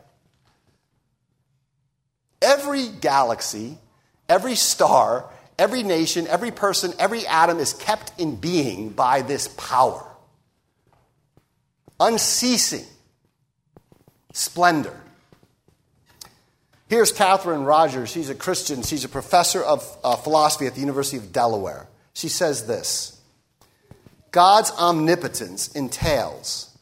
Every 2.41 2.87
galaxy, 2.87 3.77
every 4.27 4.55
star, 4.55 5.25
every 5.59 5.83
nation, 5.83 6.25
every 6.27 6.49
person, 6.49 6.93
every 6.97 7.27
atom 7.27 7.59
is 7.59 7.73
kept 7.73 8.19
in 8.19 8.37
being 8.37 8.89
by 8.89 9.21
this 9.21 9.47
power. 9.49 10.06
Unceasing 11.99 12.85
splendor. 14.33 14.95
Here's 16.89 17.11
Katherin 17.11 17.65
Rogers. 17.65 18.09
She's 18.09 18.29
a 18.29 18.35
Christian. 18.35 18.81
She's 18.81 19.03
a 19.03 19.09
professor 19.09 19.61
of 19.61 19.97
uh, 20.03 20.15
philosophy 20.15 20.67
at 20.67 20.73
the 20.73 20.79
University 20.79 21.17
of 21.17 21.33
Delaware. 21.33 21.87
She 22.13 22.29
says 22.29 22.65
this 22.65 23.19
God's 24.31 24.71
omnipotence 24.71 25.69
entails 25.69 26.75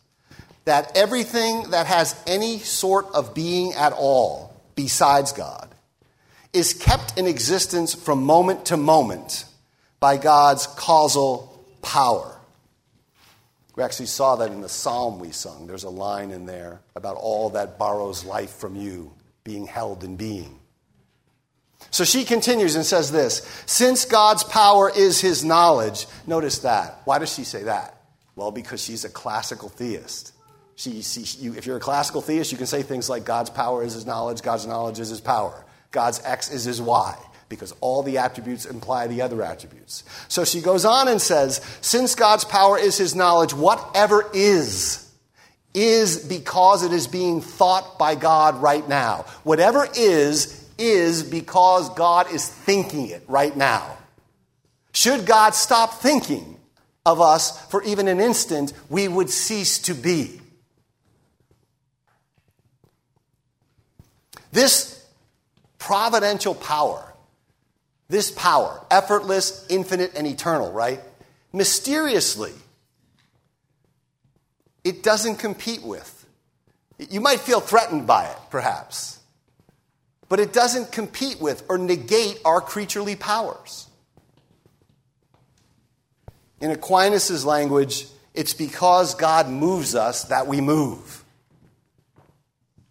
that 0.65 0.95
everything 0.95 1.71
that 1.71 1.87
has 1.87 2.15
any 2.27 2.59
sort 2.59 3.07
of 3.13 3.33
being 3.33 3.73
at 3.73 3.93
all 3.93 4.53
besides 4.75 5.31
God 5.31 5.69
is 6.53 6.73
kept 6.73 7.17
in 7.17 7.27
existence 7.27 7.93
from 7.93 8.23
moment 8.23 8.65
to 8.65 8.77
moment 8.77 9.45
by 9.99 10.17
God's 10.17 10.67
causal 10.67 11.65
power. 11.81 12.34
We 13.75 13.83
actually 13.83 14.05
saw 14.05 14.37
that 14.37 14.51
in 14.51 14.61
the 14.61 14.69
psalm 14.69 15.19
we 15.19 15.31
sung. 15.31 15.67
There's 15.67 15.83
a 15.83 15.89
line 15.89 16.31
in 16.31 16.45
there 16.45 16.81
about 16.95 17.17
all 17.17 17.49
that 17.51 17.77
borrows 17.77 18.23
life 18.23 18.55
from 18.55 18.75
you 18.75 19.13
being 19.43 19.67
held 19.67 20.03
in 20.03 20.15
being. 20.15 20.59
So 21.91 22.03
she 22.03 22.23
continues 22.23 22.75
and 22.75 22.85
says 22.85 23.11
this 23.11 23.39
Since 23.65 24.05
God's 24.05 24.43
power 24.43 24.91
is 24.95 25.19
his 25.19 25.43
knowledge, 25.43 26.07
notice 26.25 26.59
that. 26.59 27.01
Why 27.05 27.19
does 27.19 27.33
she 27.33 27.43
say 27.43 27.63
that? 27.63 28.01
Well, 28.35 28.51
because 28.51 28.81
she's 28.81 29.05
a 29.05 29.09
classical 29.09 29.69
theist. 29.69 30.33
She, 30.75 31.01
she, 31.01 31.21
you, 31.39 31.53
if 31.55 31.65
you're 31.65 31.77
a 31.77 31.81
classical 31.81 32.21
theist, 32.21 32.51
you 32.51 32.57
can 32.57 32.67
say 32.67 32.81
things 32.81 33.09
like 33.09 33.23
God's 33.23 33.49
power 33.49 33.83
is 33.83 33.93
his 33.93 34.05
knowledge, 34.05 34.41
God's 34.41 34.67
knowledge 34.67 34.99
is 34.99 35.07
his 35.07 35.21
power, 35.21 35.63
God's 35.91 36.19
X 36.25 36.51
is 36.51 36.65
his 36.65 36.81
Y, 36.81 37.17
because 37.49 37.73
all 37.81 38.03
the 38.03 38.17
attributes 38.17 38.65
imply 38.65 39.07
the 39.07 39.21
other 39.21 39.41
attributes. 39.41 40.03
So 40.27 40.45
she 40.45 40.61
goes 40.61 40.85
on 40.85 41.07
and 41.07 41.21
says, 41.21 41.61
Since 41.81 42.15
God's 42.15 42.43
power 42.43 42.77
is 42.77 42.97
his 42.97 43.15
knowledge, 43.15 43.53
whatever 43.53 44.29
is, 44.33 45.01
is 45.73 46.17
because 46.25 46.83
it 46.83 46.91
is 46.91 47.07
being 47.07 47.41
thought 47.41 47.99
by 47.99 48.15
God 48.15 48.61
right 48.61 48.87
now. 48.87 49.25
Whatever 49.43 49.87
is, 49.95 50.65
is 50.77 51.23
because 51.23 51.89
God 51.95 52.31
is 52.31 52.47
thinking 52.47 53.07
it 53.07 53.23
right 53.27 53.55
now. 53.55 53.97
Should 54.93 55.25
God 55.25 55.53
stop 55.53 55.95
thinking 55.95 56.57
of 57.05 57.21
us 57.21 57.59
for 57.67 57.83
even 57.83 58.07
an 58.07 58.19
instant, 58.19 58.73
we 58.89 59.07
would 59.07 59.29
cease 59.29 59.79
to 59.79 59.93
be. 59.93 60.41
This 64.51 65.05
providential 65.77 66.55
power, 66.55 67.13
this 68.07 68.31
power, 68.31 68.81
effortless, 68.91 69.65
infinite, 69.69 70.13
and 70.15 70.27
eternal, 70.27 70.71
right? 70.71 70.99
Mysteriously, 71.51 72.53
it 74.83 75.01
doesn't 75.01 75.37
compete 75.37 75.83
with. 75.83 76.11
You 77.09 77.19
might 77.19 77.39
feel 77.39 77.59
threatened 77.59 78.07
by 78.07 78.25
it, 78.25 78.37
perhaps, 78.51 79.19
but 80.29 80.39
it 80.39 80.53
doesn't 80.53 80.91
compete 80.91 81.41
with 81.41 81.63
or 81.67 81.77
negate 81.77 82.39
our 82.45 82.61
creaturely 82.61 83.15
powers. 83.15 83.87
In 86.61 86.71
Aquinas' 86.71 87.43
language, 87.43 88.07
it's 88.33 88.53
because 88.53 89.15
God 89.15 89.49
moves 89.49 89.95
us 89.95 90.25
that 90.25 90.47
we 90.47 90.61
move. 90.61 91.23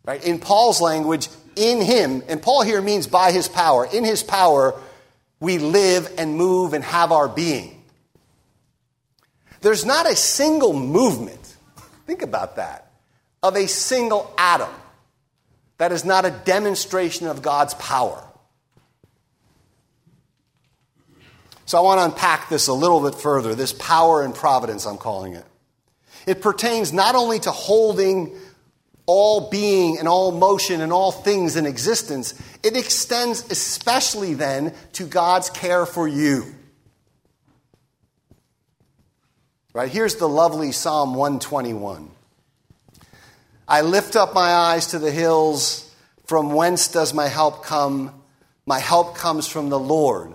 Right? 0.05 0.25
In 0.25 0.39
Paul's 0.39 0.81
language, 0.81 1.29
in 1.57 1.81
him, 1.81 2.23
and 2.29 2.43
Paul 2.43 2.63
here 2.63 2.83
means 2.83 3.07
by 3.07 3.33
his 3.33 3.49
power, 3.49 3.87
in 3.87 4.05
his 4.05 4.23
power, 4.23 4.79
we 5.45 5.59
live 5.59 6.13
and 6.19 6.37
move 6.37 6.73
and 6.73 6.83
have 6.83 7.13
our 7.13 7.29
being. 7.29 7.85
There's 9.61 9.85
not 9.85 10.11
a 10.11 10.17
single 10.17 10.73
movement, 10.73 11.57
think 12.07 12.23
about 12.23 12.57
that, 12.57 12.91
of 13.43 13.57
a 13.57 13.69
single 13.69 14.35
atom 14.37 14.75
that 15.79 15.93
is 15.93 16.05
not 16.05 16.25
a 16.25 16.31
demonstration 16.31 17.27
of 17.27 17.43
God's 17.43 17.75
power. 17.75 18.23
So 21.67 21.79
I 21.79 21.81
want 21.83 22.01
to 22.01 22.05
unpack 22.07 22.49
this 22.49 22.69
a 22.69 22.73
little 22.73 23.01
bit 23.03 23.15
further 23.15 23.55
this 23.55 23.73
power 23.73 24.23
and 24.23 24.35
providence, 24.35 24.87
I'm 24.87 24.99
calling 24.99 25.35
it. 25.35 25.45
It 26.27 26.41
pertains 26.41 26.93
not 26.93 27.15
only 27.15 27.39
to 27.41 27.51
holding 27.51 28.35
all 29.07 29.51
being 29.51 29.99
and 29.99 30.09
all 30.09 30.33
motion 30.33 30.81
and 30.81 30.93
all 30.93 31.13
things 31.13 31.57
in 31.57 31.67
existence, 31.67 32.35
it 32.63 32.77
extends 32.77 33.51
especially 33.51 34.35
then 34.35 34.75
to 34.93 35.05
God's 35.05 35.51
care 35.51 35.87
for 35.87 36.09
you. 36.09 36.55
Right, 39.73 39.91
here's 39.91 40.17
the 40.17 40.29
lovely 40.29 40.71
Psalm 40.71 41.15
121. 41.15 42.11
I 43.67 43.81
lift 43.81 44.15
up 44.15 44.35
my 44.35 44.53
eyes 44.53 44.89
to 44.89 44.99
the 44.99 45.11
hills. 45.11 45.93
From 46.27 46.53
whence 46.53 46.89
does 46.89 47.13
my 47.13 47.27
help 47.27 47.65
come? 47.65 48.23
My 48.67 48.79
help 48.79 49.17
comes 49.17 49.49
from 49.49 49.69
the 49.69 49.79
Lord 49.79 50.33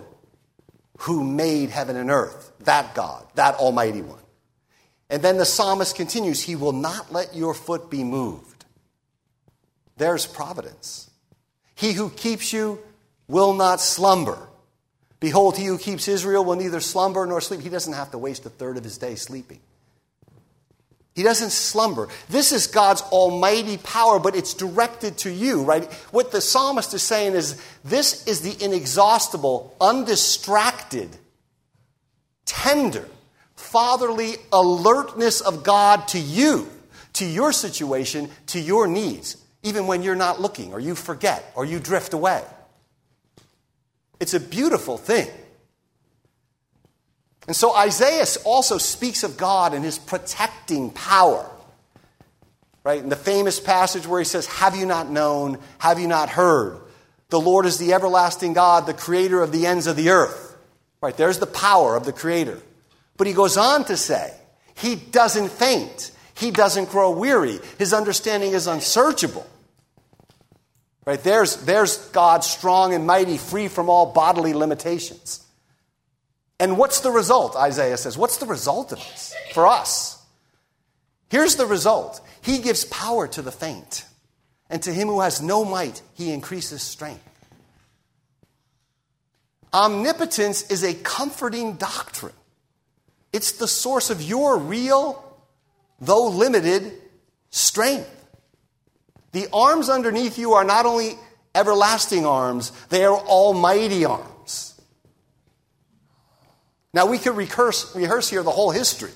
who 0.98 1.24
made 1.24 1.70
heaven 1.70 1.96
and 1.96 2.10
earth. 2.10 2.52
That 2.60 2.94
God, 2.94 3.26
that 3.34 3.54
Almighty 3.54 4.02
One. 4.02 4.20
And 5.08 5.22
then 5.22 5.38
the 5.38 5.46
psalmist 5.46 5.96
continues 5.96 6.42
He 6.42 6.54
will 6.54 6.72
not 6.72 7.10
let 7.12 7.34
your 7.34 7.54
foot 7.54 7.90
be 7.90 8.04
moved. 8.04 8.49
There's 10.00 10.26
providence. 10.26 11.10
He 11.74 11.92
who 11.92 12.08
keeps 12.08 12.54
you 12.54 12.78
will 13.28 13.52
not 13.52 13.82
slumber. 13.82 14.38
Behold, 15.20 15.58
he 15.58 15.66
who 15.66 15.76
keeps 15.76 16.08
Israel 16.08 16.42
will 16.42 16.56
neither 16.56 16.80
slumber 16.80 17.26
nor 17.26 17.42
sleep. 17.42 17.60
He 17.60 17.68
doesn't 17.68 17.92
have 17.92 18.10
to 18.12 18.18
waste 18.18 18.46
a 18.46 18.48
third 18.48 18.78
of 18.78 18.84
his 18.84 18.96
day 18.96 19.14
sleeping. 19.14 19.60
He 21.14 21.22
doesn't 21.22 21.50
slumber. 21.50 22.08
This 22.30 22.50
is 22.50 22.66
God's 22.66 23.02
almighty 23.12 23.76
power, 23.76 24.18
but 24.18 24.34
it's 24.34 24.54
directed 24.54 25.18
to 25.18 25.30
you, 25.30 25.64
right? 25.64 25.84
What 26.12 26.32
the 26.32 26.40
psalmist 26.40 26.94
is 26.94 27.02
saying 27.02 27.34
is 27.34 27.62
this 27.84 28.26
is 28.26 28.40
the 28.40 28.56
inexhaustible, 28.64 29.76
undistracted, 29.82 31.14
tender, 32.46 33.06
fatherly 33.54 34.36
alertness 34.50 35.42
of 35.42 35.62
God 35.62 36.08
to 36.08 36.18
you, 36.18 36.70
to 37.12 37.26
your 37.26 37.52
situation, 37.52 38.30
to 38.46 38.58
your 38.58 38.86
needs 38.86 39.36
even 39.62 39.86
when 39.86 40.02
you're 40.02 40.16
not 40.16 40.40
looking, 40.40 40.72
or 40.72 40.80
you 40.80 40.94
forget, 40.94 41.52
or 41.54 41.64
you 41.64 41.78
drift 41.78 42.14
away. 42.14 42.42
It's 44.18 44.34
a 44.34 44.40
beautiful 44.40 44.98
thing. 44.98 45.28
And 47.46 47.56
so 47.56 47.74
Isaiah 47.74 48.26
also 48.44 48.78
speaks 48.78 49.24
of 49.24 49.36
God 49.36 49.74
and 49.74 49.84
his 49.84 49.98
protecting 49.98 50.90
power. 50.90 51.48
Right? 52.84 53.02
In 53.02 53.08
the 53.08 53.16
famous 53.16 53.60
passage 53.60 54.06
where 54.06 54.20
he 54.20 54.24
says, 54.24 54.46
Have 54.46 54.76
you 54.76 54.86
not 54.86 55.10
known? 55.10 55.58
Have 55.78 55.98
you 55.98 56.06
not 56.06 56.28
heard? 56.28 56.80
The 57.28 57.40
Lord 57.40 57.66
is 57.66 57.78
the 57.78 57.92
everlasting 57.92 58.52
God, 58.52 58.86
the 58.86 58.94
creator 58.94 59.42
of 59.42 59.52
the 59.52 59.66
ends 59.66 59.86
of 59.86 59.96
the 59.96 60.10
earth. 60.10 60.56
Right? 61.00 61.16
There's 61.16 61.38
the 61.38 61.46
power 61.46 61.96
of 61.96 62.04
the 62.04 62.12
creator. 62.12 62.58
But 63.16 63.26
he 63.26 63.32
goes 63.32 63.56
on 63.56 63.84
to 63.86 63.96
say, 63.96 64.32
He 64.74 64.96
doesn't 64.96 65.50
faint. 65.50 66.12
He 66.40 66.50
doesn't 66.50 66.88
grow 66.88 67.10
weary. 67.10 67.60
His 67.76 67.92
understanding 67.92 68.52
is 68.52 68.66
unsearchable. 68.66 69.46
Right? 71.04 71.22
There's, 71.22 71.56
there's 71.66 71.98
God 72.08 72.44
strong 72.44 72.94
and 72.94 73.06
mighty, 73.06 73.36
free 73.36 73.68
from 73.68 73.90
all 73.90 74.06
bodily 74.06 74.54
limitations. 74.54 75.46
And 76.58 76.78
what's 76.78 77.00
the 77.00 77.10
result? 77.10 77.56
Isaiah 77.56 77.98
says. 77.98 78.16
What's 78.16 78.38
the 78.38 78.46
result 78.46 78.90
of 78.90 78.98
this 78.98 79.34
for 79.52 79.66
us? 79.66 80.18
Here's 81.28 81.56
the 81.56 81.66
result 81.66 82.22
He 82.40 82.58
gives 82.58 82.86
power 82.86 83.28
to 83.28 83.42
the 83.42 83.52
faint, 83.52 84.06
and 84.70 84.82
to 84.82 84.92
him 84.92 85.08
who 85.08 85.20
has 85.20 85.42
no 85.42 85.62
might, 85.62 86.00
he 86.14 86.32
increases 86.32 86.80
strength. 86.80 87.22
Omnipotence 89.74 90.70
is 90.70 90.84
a 90.84 90.94
comforting 90.94 91.74
doctrine. 91.76 92.32
It's 93.30 93.52
the 93.52 93.68
source 93.68 94.08
of 94.08 94.22
your 94.22 94.56
real 94.56 95.29
though 96.00 96.28
limited, 96.28 96.92
strength. 97.50 98.08
The 99.32 99.48
arms 99.52 99.88
underneath 99.88 100.38
you 100.38 100.54
are 100.54 100.64
not 100.64 100.86
only 100.86 101.12
everlasting 101.54 102.26
arms, 102.26 102.72
they 102.88 103.04
are 103.04 103.16
almighty 103.16 104.04
arms. 104.04 104.80
Now, 106.92 107.06
we 107.06 107.18
could 107.18 107.36
rehearse, 107.36 107.94
rehearse 107.94 108.28
here 108.28 108.42
the 108.42 108.50
whole 108.50 108.70
history 108.70 109.12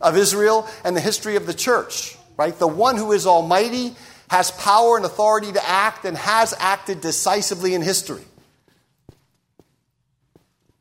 of 0.00 0.16
Israel 0.16 0.68
and 0.84 0.96
the 0.96 1.00
history 1.00 1.34
of 1.36 1.46
the 1.46 1.54
church, 1.54 2.16
right? 2.36 2.56
The 2.56 2.68
one 2.68 2.96
who 2.96 3.12
is 3.12 3.26
almighty 3.26 3.96
has 4.30 4.50
power 4.52 4.96
and 4.96 5.04
authority 5.04 5.52
to 5.52 5.68
act 5.68 6.04
and 6.04 6.16
has 6.16 6.54
acted 6.58 7.00
decisively 7.00 7.74
in 7.74 7.82
history. 7.82 8.22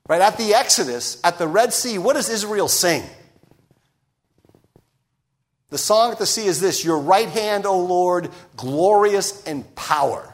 Right? 0.08 0.22
At 0.22 0.38
the 0.38 0.54
Exodus, 0.54 1.20
at 1.24 1.38
the 1.38 1.48
Red 1.48 1.74
Sea, 1.74 1.98
what 1.98 2.14
does 2.14 2.30
Israel 2.30 2.68
sing? 2.68 3.04
The 5.70 5.78
song 5.78 6.12
at 6.12 6.20
the 6.20 6.26
sea 6.26 6.46
is 6.46 6.60
this 6.62 6.84
Your 6.84 7.00
right 7.00 7.28
hand, 7.28 7.66
O 7.66 7.80
Lord, 7.80 8.30
glorious 8.56 9.44
in 9.44 9.64
power. 9.76 10.34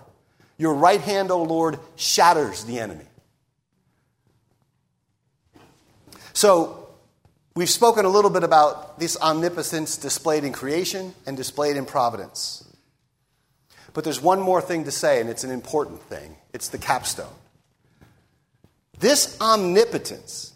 Your 0.58 0.76
right 0.76 1.02
hand, 1.02 1.32
O 1.32 1.41
Lord, 1.43 1.80
shatters 1.96 2.63
the 2.65 2.80
enemy. 2.80 3.06
So, 6.34 6.89
we've 7.56 7.69
spoken 7.69 8.06
a 8.06 8.10
little 8.10 8.30
bit 8.32 8.43
about 8.43 9.00
this 9.00 9.17
omnipotence 9.19 9.98
displayed 9.98 10.43
in 10.43 10.54
creation 10.54 11.13
and 11.26 11.36
displayed 11.36 11.78
in 11.78 11.86
providence. 11.86 12.63
But 13.93 14.04
there's 14.04 14.22
one 14.22 14.39
more 14.39 14.62
thing 14.62 14.86
to 14.86 14.91
say, 14.91 15.22
and 15.22 15.30
it's 15.30 15.43
an 15.43 15.52
important 15.52 16.02
thing 16.04 16.36
it's 16.54 16.69
the 16.69 16.78
capstone. 16.78 17.34
This 19.00 19.39
omnipotence 19.41 20.53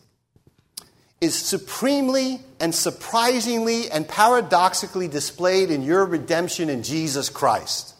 is 1.20 1.36
supremely 1.36 2.40
and 2.60 2.74
surprisingly 2.74 3.90
and 3.90 4.08
paradoxically 4.08 5.08
displayed 5.08 5.72
in 5.72 5.82
your 5.82 6.06
redemption 6.06 6.70
in 6.70 6.84
Jesus 6.84 7.30
Christ. 7.30 7.96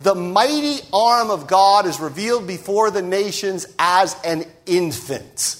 The 0.00 0.14
mighty 0.14 0.80
arm 0.92 1.30
of 1.30 1.46
God 1.46 1.86
is 1.86 1.98
revealed 1.98 2.46
before 2.46 2.90
the 2.90 3.02
nations 3.02 3.66
as 3.78 4.14
an 4.24 4.44
infant, 4.64 5.56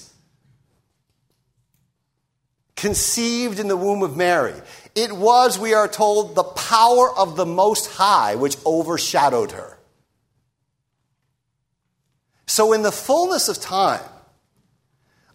conceived 2.75 3.59
in 3.59 3.67
the 3.67 3.75
womb 3.75 4.01
of 4.01 4.15
Mary. 4.15 4.53
It 4.95 5.11
was, 5.11 5.59
we 5.59 5.73
are 5.73 5.89
told, 5.89 6.35
the 6.35 6.43
power 6.43 7.09
of 7.17 7.35
the 7.35 7.45
Most 7.45 7.87
High 7.91 8.35
which 8.35 8.55
overshadowed 8.65 9.51
her. 9.51 9.77
So, 12.47 12.73
in 12.73 12.81
the 12.81 12.91
fullness 12.91 13.49
of 13.49 13.59
time, 13.59 14.01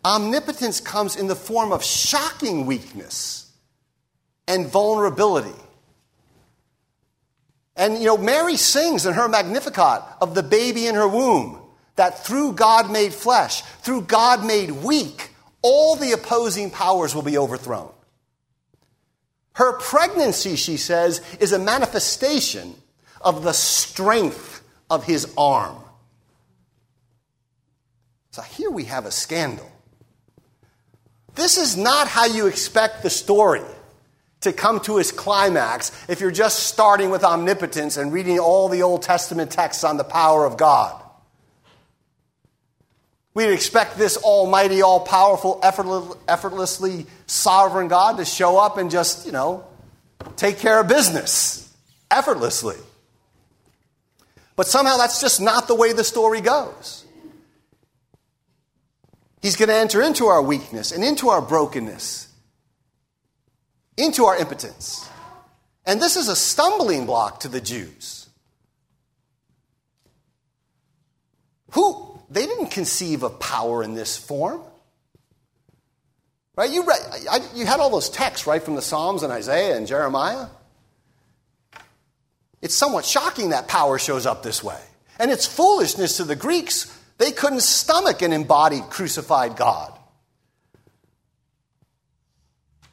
omnipotence 0.04 0.80
comes 0.80 1.16
in 1.16 1.26
the 1.26 1.36
form 1.36 1.72
of 1.72 1.82
shocking 1.82 2.66
weakness 2.66 3.50
and 4.46 4.66
vulnerability. 4.66 5.58
And, 7.76 7.98
you 7.98 8.04
know, 8.04 8.16
Mary 8.16 8.56
sings 8.56 9.06
in 9.06 9.14
her 9.14 9.28
Magnificat 9.28 10.02
of 10.20 10.34
the 10.34 10.42
baby 10.42 10.86
in 10.86 10.94
her 10.94 11.08
womb 11.08 11.60
that 11.96 12.24
through 12.24 12.52
God 12.52 12.90
made 12.90 13.12
flesh, 13.12 13.62
through 13.82 14.02
God 14.02 14.44
made 14.44 14.70
weak, 14.70 15.30
all 15.62 15.96
the 15.96 16.12
opposing 16.12 16.70
powers 16.70 17.14
will 17.14 17.22
be 17.22 17.38
overthrown. 17.38 17.90
Her 19.54 19.78
pregnancy, 19.78 20.56
she 20.56 20.76
says, 20.76 21.22
is 21.40 21.52
a 21.52 21.58
manifestation 21.58 22.74
of 23.20 23.42
the 23.42 23.52
strength 23.52 24.62
of 24.90 25.04
his 25.04 25.32
arm. 25.38 25.76
So 28.32 28.42
here 28.42 28.70
we 28.70 28.84
have 28.84 29.06
a 29.06 29.10
scandal. 29.12 29.70
This 31.34 31.58
is 31.58 31.76
not 31.76 32.08
how 32.08 32.26
you 32.26 32.46
expect 32.46 33.02
the 33.02 33.10
story 33.10 33.62
to 34.42 34.52
come 34.52 34.80
to 34.80 34.98
its 34.98 35.10
climax 35.10 35.90
if 36.08 36.20
you're 36.20 36.30
just 36.30 36.60
starting 36.60 37.10
with 37.10 37.24
omnipotence 37.24 37.96
and 37.96 38.12
reading 38.12 38.38
all 38.38 38.68
the 38.68 38.82
Old 38.82 39.02
Testament 39.02 39.50
texts 39.50 39.84
on 39.84 39.96
the 39.96 40.04
power 40.04 40.44
of 40.44 40.56
God. 40.56 41.00
We'd 43.32 43.52
expect 43.52 43.98
this 43.98 44.16
almighty, 44.16 44.82
all 44.82 45.00
powerful, 45.00 45.58
effortlessly 45.62 47.06
sovereign 47.26 47.88
God 47.88 48.18
to 48.18 48.24
show 48.24 48.58
up 48.58 48.78
and 48.78 48.92
just, 48.92 49.26
you 49.26 49.32
know, 49.32 49.64
take 50.36 50.58
care 50.58 50.78
of 50.78 50.86
business 50.86 51.68
effortlessly. 52.12 52.76
But 54.54 54.68
somehow 54.68 54.98
that's 54.98 55.20
just 55.20 55.40
not 55.40 55.66
the 55.66 55.74
way 55.74 55.92
the 55.92 56.04
story 56.04 56.40
goes. 56.40 57.03
He's 59.44 59.56
going 59.56 59.68
to 59.68 59.76
enter 59.76 60.02
into 60.02 60.26
our 60.26 60.42
weakness 60.42 60.90
and 60.90 61.04
into 61.04 61.28
our 61.28 61.42
brokenness 61.42 62.24
into 63.96 64.24
our 64.24 64.36
impotence. 64.36 65.08
And 65.86 66.00
this 66.00 66.16
is 66.16 66.28
a 66.28 66.36
stumbling 66.36 67.06
block 67.06 67.40
to 67.40 67.48
the 67.48 67.60
Jews. 67.60 68.28
Who, 71.72 72.18
they 72.30 72.46
didn't 72.46 72.70
conceive 72.70 73.22
of 73.22 73.38
power 73.40 73.82
in 73.82 73.94
this 73.94 74.16
form. 74.16 74.62
Right? 76.56 76.70
You, 76.70 76.84
read, 76.84 77.00
I, 77.30 77.40
you 77.54 77.66
had 77.66 77.80
all 77.80 77.90
those 77.90 78.08
texts, 78.08 78.46
right, 78.46 78.62
from 78.62 78.76
the 78.76 78.82
Psalms 78.82 79.24
and 79.24 79.32
Isaiah 79.32 79.76
and 79.76 79.86
Jeremiah. 79.86 80.46
It's 82.62 82.74
somewhat 82.74 83.04
shocking 83.04 83.50
that 83.50 83.68
power 83.68 83.98
shows 83.98 84.24
up 84.24 84.42
this 84.42 84.62
way. 84.62 84.80
And 85.18 85.30
it's 85.30 85.46
foolishness 85.46 86.16
to 86.16 86.24
the 86.24 86.36
Greeks. 86.36 86.96
They 87.18 87.30
couldn't 87.32 87.62
stomach 87.62 88.22
an 88.22 88.32
embodied, 88.32 88.84
crucified 88.90 89.56
God. 89.56 89.92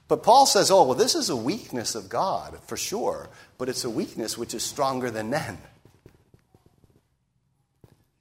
But 0.07 0.23
Paul 0.23 0.45
says, 0.45 0.69
oh, 0.69 0.83
well, 0.83 0.97
this 0.97 1.15
is 1.15 1.29
a 1.29 1.35
weakness 1.35 1.95
of 1.95 2.09
God, 2.09 2.59
for 2.67 2.75
sure, 2.75 3.29
but 3.57 3.69
it's 3.69 3.85
a 3.85 3.89
weakness 3.89 4.37
which 4.37 4.53
is 4.53 4.61
stronger 4.61 5.09
than 5.09 5.29
men. 5.29 5.57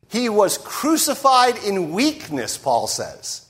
He 0.08 0.28
was 0.28 0.56
crucified 0.58 1.56
in 1.64 1.92
weakness, 1.92 2.56
Paul 2.56 2.86
says, 2.86 3.46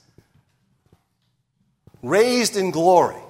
raised 2.02 2.56
in 2.56 2.70
glory. 2.70 3.20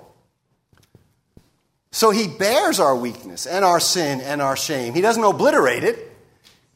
So 1.93 2.11
he 2.11 2.29
bears 2.29 2.79
our 2.79 2.95
weakness 2.95 3.47
and 3.47 3.65
our 3.65 3.81
sin 3.81 4.21
and 4.21 4.41
our 4.41 4.57
shame. 4.57 4.95
He 4.95 5.01
doesn't 5.01 5.25
obliterate 5.25 5.83
it, 5.83 6.10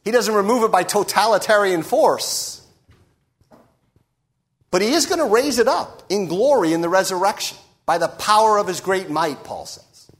he 0.05 0.11
doesn't 0.11 0.33
remove 0.33 0.63
it 0.63 0.71
by 0.71 0.83
totalitarian 0.83 1.83
force. 1.83 2.61
But 4.71 4.81
he 4.81 4.93
is 4.93 5.07
going 5.07 5.19
to 5.19 5.25
raise 5.25 5.57
it 5.57 5.67
up 5.67 6.03
in 6.09 6.27
glory 6.27 6.73
in 6.73 6.81
the 6.81 6.89
resurrection 6.89 7.57
by 7.85 7.97
the 7.97 8.07
power 8.07 8.57
of 8.57 8.67
his 8.67 8.81
great 8.81 9.09
might, 9.09 9.43
Paul 9.43 9.65
says. 9.65 10.11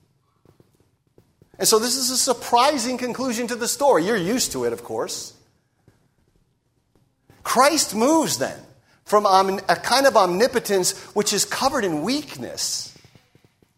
And 1.58 1.68
so 1.68 1.80
this 1.80 1.96
is 1.96 2.10
a 2.10 2.18
surprising 2.18 2.98
conclusion 2.98 3.48
to 3.48 3.56
the 3.56 3.68
story. 3.68 4.06
You're 4.06 4.18
used 4.18 4.52
to 4.54 4.66
it, 4.66 4.74
of 4.74 4.84
course. 4.84 5.34
Christ 7.44 7.96
moves 7.96 8.38
then 8.40 8.60
from 9.06 9.26
a 9.26 9.76
kind 9.76 10.08
of 10.08 10.18
omnipotence 10.18 11.00
which 11.14 11.32
is 11.32 11.46
covered 11.46 11.86
in 11.86 12.02
weakness 12.02 12.98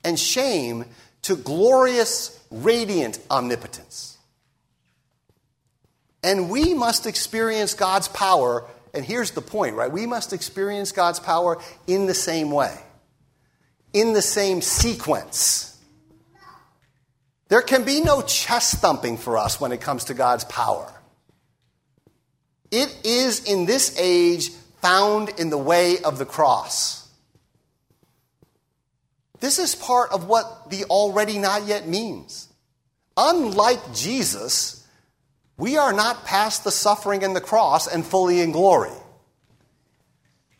and 0.04 0.18
shame 0.18 0.86
to 1.24 1.36
glorious, 1.36 2.40
radiant 2.50 3.20
omnipotence. 3.30 4.17
And 6.28 6.50
we 6.50 6.74
must 6.74 7.08
experience 7.08 7.74
God's 7.74 8.10
power, 8.10 8.66
and 8.94 9.06
here's 9.06 9.32
the 9.32 9.42
point, 9.42 9.76
right? 9.76 9.92
We 9.92 10.06
must 10.06 10.34
experience 10.34 10.92
God's 10.92 11.20
power 11.20 11.58
in 11.88 12.06
the 12.06 12.14
same 12.14 12.52
way 12.52 12.78
in 13.94 14.14
the 14.14 14.22
same 14.22 14.62
sequence. 14.62 15.76
There 17.50 17.62
can 17.62 17.84
be 17.84 18.02
no 18.02 18.22
chest 18.22 18.76
thumping 18.76 19.18
for 19.18 19.38
us 19.38 19.60
when 19.60 19.72
it 19.72 19.82
comes 19.82 20.06
to 20.06 20.14
God's 20.14 20.44
power. 20.46 20.94
It 22.70 22.96
is 23.04 23.46
in 23.46 23.66
this 23.66 23.98
age 23.98 24.50
found 24.82 25.30
in 25.40 25.50
the 25.50 25.58
way 25.58 25.98
of 26.00 26.18
the 26.18 26.26
cross. 26.26 27.10
This 29.40 29.60
is 29.60 29.76
part 29.76 30.12
of 30.12 30.28
what 30.28 30.70
the 30.70 30.84
already 30.86 31.38
not 31.38 31.66
yet 31.66 31.88
means. 31.88 32.50
Unlike 33.16 33.94
Jesus, 33.94 34.86
we 35.58 35.78
are 35.78 35.94
not 35.94 36.26
past 36.26 36.64
the 36.64 36.72
suffering 36.72 37.24
and 37.24 37.36
the 37.36 37.42
cross 37.42 37.88
and 37.88 38.06
fully 38.06 38.42
in 38.42 38.52
glory. 38.52 38.92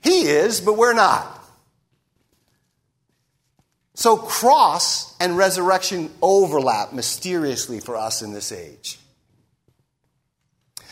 He 0.02 0.22
is, 0.28 0.62
but 0.62 0.78
we're 0.78 0.94
not. 0.94 1.34
So, 3.94 4.16
cross 4.16 5.16
and 5.20 5.38
resurrection 5.38 6.12
overlap 6.22 6.94
mysteriously 6.94 7.80
for 7.80 7.96
us 7.96 8.22
in 8.22 8.32
this 8.32 8.52
age. 8.52 9.00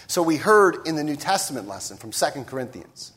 So, 0.07 0.23
we 0.23 0.37
heard 0.37 0.87
in 0.87 0.95
the 0.95 1.03
New 1.03 1.15
Testament 1.15 1.67
lesson 1.67 1.97
from 1.97 2.11
2 2.11 2.43
Corinthians 2.45 3.11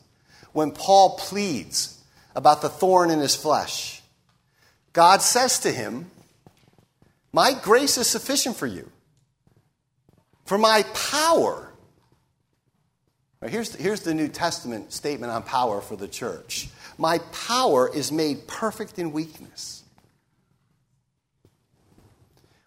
when 0.53 0.71
Paul 0.71 1.17
pleads 1.17 2.03
about 2.35 2.61
the 2.61 2.69
thorn 2.69 3.11
in 3.11 3.19
his 3.19 3.35
flesh, 3.35 4.01
God 4.93 5.21
says 5.21 5.59
to 5.59 5.71
him, 5.71 6.09
My 7.31 7.53
grace 7.53 7.97
is 7.97 8.07
sufficient 8.07 8.55
for 8.55 8.67
you, 8.67 8.89
for 10.49 10.57
my 10.57 10.81
power. 10.95 11.71
here's, 13.45 13.69
the, 13.69 13.83
here's 13.83 14.01
the 14.01 14.15
New 14.15 14.27
Testament 14.27 14.91
statement 14.91 15.31
on 15.31 15.43
power 15.43 15.79
for 15.79 15.95
the 15.95 16.07
church. 16.07 16.69
My 16.97 17.19
power 17.31 17.87
is 17.87 18.11
made 18.11 18.47
perfect 18.47 18.97
in 18.97 19.11
weakness. 19.11 19.83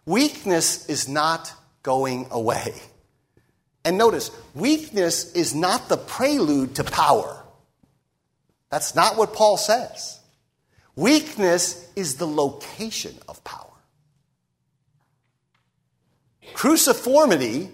Weakness 0.05 0.87
is 0.87 1.09
not 1.09 1.51
going 1.83 2.27
away. 2.31 2.73
And 3.83 3.97
notice, 3.97 4.31
weakness 4.55 5.33
is 5.33 5.53
not 5.53 5.89
the 5.89 5.97
prelude 5.97 6.75
to 6.75 6.85
power. 6.85 7.43
That's 8.69 8.95
not 8.95 9.17
what 9.17 9.33
Paul 9.33 9.57
says. 9.57 10.21
Weakness 10.95 11.91
is 11.97 12.15
the 12.15 12.27
location 12.27 13.17
of 13.27 13.43
power. 13.43 13.62
Cruciformity 16.53 17.69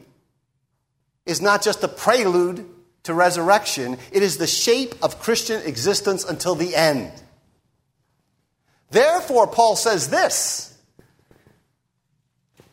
is 1.25 1.41
not 1.41 1.61
just 1.61 1.83
a 1.83 1.87
prelude 1.87 2.65
to 3.03 3.13
resurrection, 3.13 3.97
it 4.11 4.23
is 4.23 4.37
the 4.37 4.47
shape 4.47 4.95
of 5.01 5.19
Christian 5.19 5.61
existence 5.61 6.23
until 6.23 6.55
the 6.55 6.75
end. 6.75 7.11
Therefore, 8.91 9.47
Paul 9.47 9.75
says 9.75 10.09
this 10.09 10.77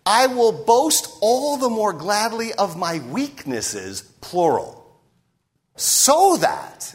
I 0.05 0.29
will 0.29 0.53
boast 0.53 1.17
all 1.21 1.57
the 1.57 1.69
more 1.69 1.93
gladly 1.93 2.53
of 2.53 2.77
my 2.77 3.01
weaknesses, 3.01 4.03
plural, 4.21 5.01
so 5.75 6.37
that 6.39 6.95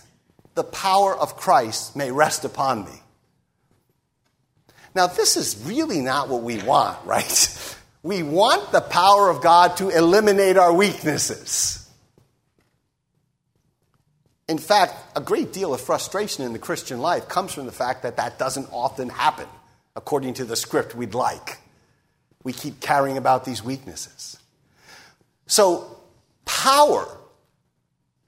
the 0.56 0.64
power 0.64 1.16
of 1.16 1.38
Christ 1.38 1.96
may 1.96 2.12
rest 2.12 2.46
upon 2.46 2.86
me. 2.86 3.02
Now, 4.94 5.08
this 5.08 5.38
is 5.38 5.64
really 5.66 6.02
not 6.02 6.28
what 6.28 6.42
we 6.42 6.62
want, 6.62 7.06
right? 7.06 7.78
We 8.04 8.24
want 8.24 8.72
the 8.72 8.82
power 8.82 9.30
of 9.30 9.42
God 9.42 9.78
to 9.78 9.90
eliminate 9.90 10.58
our 10.58 10.74
weaknesses. 10.74 11.78
In 14.50 14.58
fact, 14.58 14.96
a 15.16 15.22
great 15.22 15.54
deal 15.54 15.74
of 15.74 15.82
frustration 15.82 16.44
in 16.44 16.52
the 16.52 16.60
Christian 16.60 17.00
life 17.00 17.30
comes 17.30 17.54
from 17.54 17.68
the 17.68 17.72
fact 17.72 18.04
that 18.04 18.18
that 18.18 18.40
doesn't 18.40 18.68
often 18.72 19.10
happen 19.10 19.48
according 19.96 20.34
to 20.36 20.46
the 20.46 20.56
script 20.56 20.96
we'd 20.96 21.14
like. 21.14 21.60
We 22.44 22.54
keep 22.54 22.82
carrying 22.82 23.18
about 23.18 23.46
these 23.46 23.64
weaknesses. 23.64 24.38
So, 25.46 26.00
power, 26.46 27.08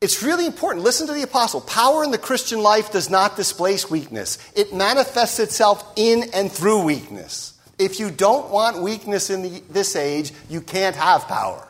it's 0.01 0.21
really 0.21 0.45
important. 0.45 0.83
Listen 0.83 1.07
to 1.07 1.13
the 1.13 1.23
apostle. 1.23 1.61
Power 1.61 2.03
in 2.03 2.11
the 2.11 2.17
Christian 2.17 2.61
life 2.61 2.91
does 2.91 3.09
not 3.09 3.35
displace 3.35 3.89
weakness, 3.89 4.37
it 4.55 4.73
manifests 4.73 5.39
itself 5.39 5.83
in 5.95 6.29
and 6.33 6.51
through 6.51 6.83
weakness. 6.83 7.52
If 7.79 7.99
you 7.99 8.11
don't 8.11 8.49
want 8.49 8.81
weakness 8.81 9.29
in 9.29 9.41
the, 9.41 9.63
this 9.69 9.95
age, 9.95 10.31
you 10.49 10.61
can't 10.61 10.95
have 10.95 11.27
power. 11.27 11.67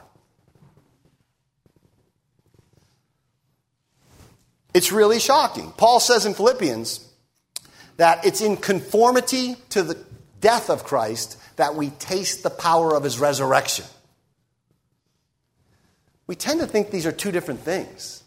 It's 4.74 4.92
really 4.92 5.20
shocking. 5.20 5.72
Paul 5.78 6.00
says 6.00 6.26
in 6.26 6.34
Philippians 6.34 7.08
that 7.98 8.26
it's 8.26 8.42
in 8.42 8.58
conformity 8.58 9.56
to 9.70 9.84
the 9.84 10.04
death 10.42 10.70
of 10.70 10.84
Christ 10.84 11.38
that 11.58 11.76
we 11.76 11.92
taste 11.92 12.44
the 12.44 12.50
power 12.50 12.96
of 12.96 13.04
his 13.04 13.20
resurrection. 13.20 13.86
We 16.26 16.36
tend 16.36 16.60
to 16.62 16.68
think 16.68 16.90
these 16.90 17.06
are 17.06 17.12
two 17.12 17.32
different 17.32 17.60
things. 17.60 18.24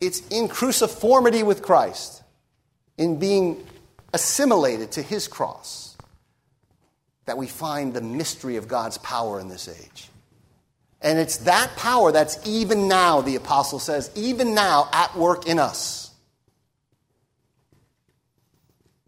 It's 0.00 0.26
in 0.28 0.48
cruciformity 0.48 1.44
with 1.44 1.62
Christ, 1.62 2.22
in 2.96 3.18
being 3.18 3.66
assimilated 4.14 4.92
to 4.92 5.02
his 5.02 5.28
cross, 5.28 5.89
that 7.26 7.38
we 7.38 7.46
find 7.46 7.94
the 7.94 8.00
mystery 8.00 8.56
of 8.56 8.68
God's 8.68 8.98
power 8.98 9.40
in 9.40 9.48
this 9.48 9.68
age. 9.68 10.08
And 11.02 11.18
it's 11.18 11.38
that 11.38 11.76
power 11.76 12.12
that's 12.12 12.38
even 12.46 12.88
now, 12.88 13.20
the 13.20 13.36
apostle 13.36 13.78
says, 13.78 14.10
even 14.14 14.54
now 14.54 14.88
at 14.92 15.16
work 15.16 15.46
in 15.46 15.58
us. 15.58 16.10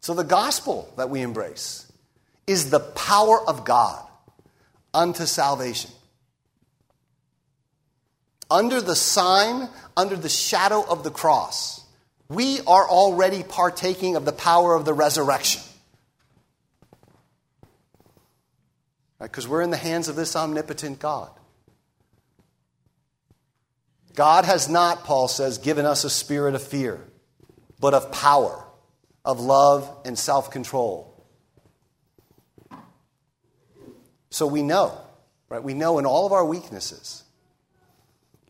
So 0.00 0.14
the 0.14 0.24
gospel 0.24 0.92
that 0.96 1.10
we 1.10 1.20
embrace 1.20 1.90
is 2.46 2.70
the 2.70 2.80
power 2.80 3.40
of 3.46 3.64
God 3.64 4.04
unto 4.92 5.26
salvation. 5.26 5.90
Under 8.50 8.80
the 8.80 8.96
sign, 8.96 9.68
under 9.96 10.16
the 10.16 10.28
shadow 10.28 10.82
of 10.82 11.04
the 11.04 11.10
cross, 11.10 11.84
we 12.28 12.60
are 12.66 12.88
already 12.88 13.42
partaking 13.42 14.16
of 14.16 14.24
the 14.24 14.32
power 14.32 14.74
of 14.74 14.84
the 14.84 14.92
resurrection. 14.92 15.62
Because 19.22 19.46
we're 19.46 19.62
in 19.62 19.70
the 19.70 19.76
hands 19.76 20.08
of 20.08 20.16
this 20.16 20.34
omnipotent 20.34 20.98
God. 20.98 21.30
God 24.14 24.44
has 24.44 24.68
not, 24.68 25.04
Paul 25.04 25.28
says, 25.28 25.58
given 25.58 25.86
us 25.86 26.04
a 26.04 26.10
spirit 26.10 26.54
of 26.54 26.62
fear, 26.62 27.00
but 27.80 27.94
of 27.94 28.12
power, 28.12 28.64
of 29.24 29.40
love, 29.40 29.90
and 30.04 30.18
self 30.18 30.50
control. 30.50 31.08
So 34.30 34.46
we 34.46 34.62
know, 34.62 34.98
right? 35.48 35.62
We 35.62 35.74
know 35.74 35.98
in 35.98 36.06
all 36.06 36.26
of 36.26 36.32
our 36.32 36.44
weaknesses, 36.44 37.22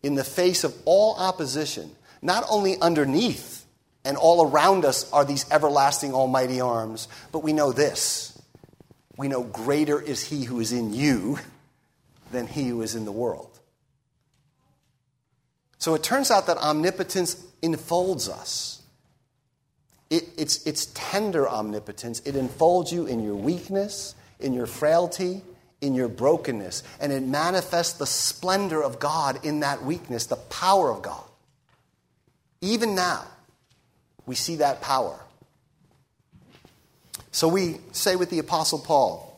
in 0.03 0.15
the 0.15 0.25
face 0.25 0.65
of 0.65 0.75
all 0.85 1.15
opposition, 1.17 1.91
not 2.23 2.45
only 2.49 2.81
underneath 2.81 3.65
and 4.05 4.17
all 4.17 4.49
around 4.49 4.85
us 4.85 5.11
are 5.13 5.25
these 5.25 5.49
everlasting 5.51 6.13
almighty 6.13 6.61
arms, 6.61 7.09
but 7.31 7.41
we 7.41 7.53
know 7.53 7.73
this. 7.73 8.41
We 9.17 9.29
know 9.29 9.43
greater 9.43 10.01
is 10.01 10.29
he 10.29 10.45
who 10.45 10.61
is 10.61 10.73
in 10.73 10.93
you 10.93 11.39
than 12.31 12.47
he 12.47 12.69
who 12.69 12.83
is 12.83 12.95
in 12.95 13.05
the 13.05 13.13
world. 13.13 13.59
So 15.79 15.95
it 15.95 16.03
turns 16.03 16.31
out 16.31 16.47
that 16.47 16.59
omnipotence 16.59 17.45
enfolds 17.63 18.29
us. 18.29 18.83
It, 20.11 20.29
it's, 20.37 20.65
it's 20.67 20.87
tender 20.95 21.49
omnipotence. 21.49 22.21
It 22.25 22.37
enfolds 22.37 22.93
you 22.93 23.07
in 23.07 23.23
your 23.23 23.35
weakness, 23.35 24.15
in 24.39 24.55
your 24.55 24.67
frailty, 24.67 25.43
in 25.81 25.95
your 25.95 26.09
brokenness, 26.09 26.83
and 27.01 27.13
it 27.13 27.23
manifests 27.23 27.99
the 27.99 28.07
splendor 28.07 28.83
of 28.83 28.99
God 29.01 29.45
in 29.45 29.61
that 29.61 29.83
weakness, 29.85 30.27
the 30.27 30.37
power 30.37 30.91
of 30.91 31.03
God. 31.03 31.25
Even 32.61 32.95
now, 32.95 33.25
we 34.25 34.37
see 34.37 34.57
that 34.57 34.81
power. 34.81 35.19
So 37.33 37.49
we 37.49 37.79
say 37.93 38.15
with 38.15 38.31
the 38.31 38.39
Apostle 38.39 38.79
Paul, 38.79 39.29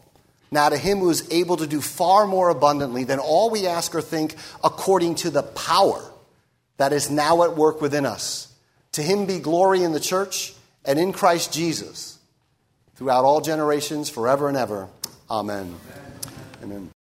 now 0.50 0.68
to 0.68 0.76
him 0.76 0.98
who 0.98 1.10
is 1.10 1.26
able 1.32 1.56
to 1.56 1.66
do 1.66 1.80
far 1.80 2.26
more 2.26 2.48
abundantly 2.48 3.04
than 3.04 3.18
all 3.18 3.50
we 3.50 3.66
ask 3.66 3.94
or 3.94 4.02
think, 4.02 4.34
according 4.62 5.16
to 5.16 5.30
the 5.30 5.42
power 5.42 6.02
that 6.76 6.92
is 6.92 7.10
now 7.10 7.42
at 7.44 7.56
work 7.56 7.80
within 7.80 8.04
us. 8.04 8.52
To 8.92 9.02
him 9.02 9.26
be 9.26 9.38
glory 9.38 9.82
in 9.82 9.92
the 9.92 10.00
church 10.00 10.54
and 10.84 10.98
in 10.98 11.12
Christ 11.12 11.52
Jesus 11.52 12.18
throughout 12.96 13.24
all 13.24 13.40
generations, 13.40 14.08
forever 14.08 14.48
and 14.48 14.56
ever. 14.56 14.88
Amen. 15.30 15.74
Amen. 16.62 16.76
Amen. 16.76 16.93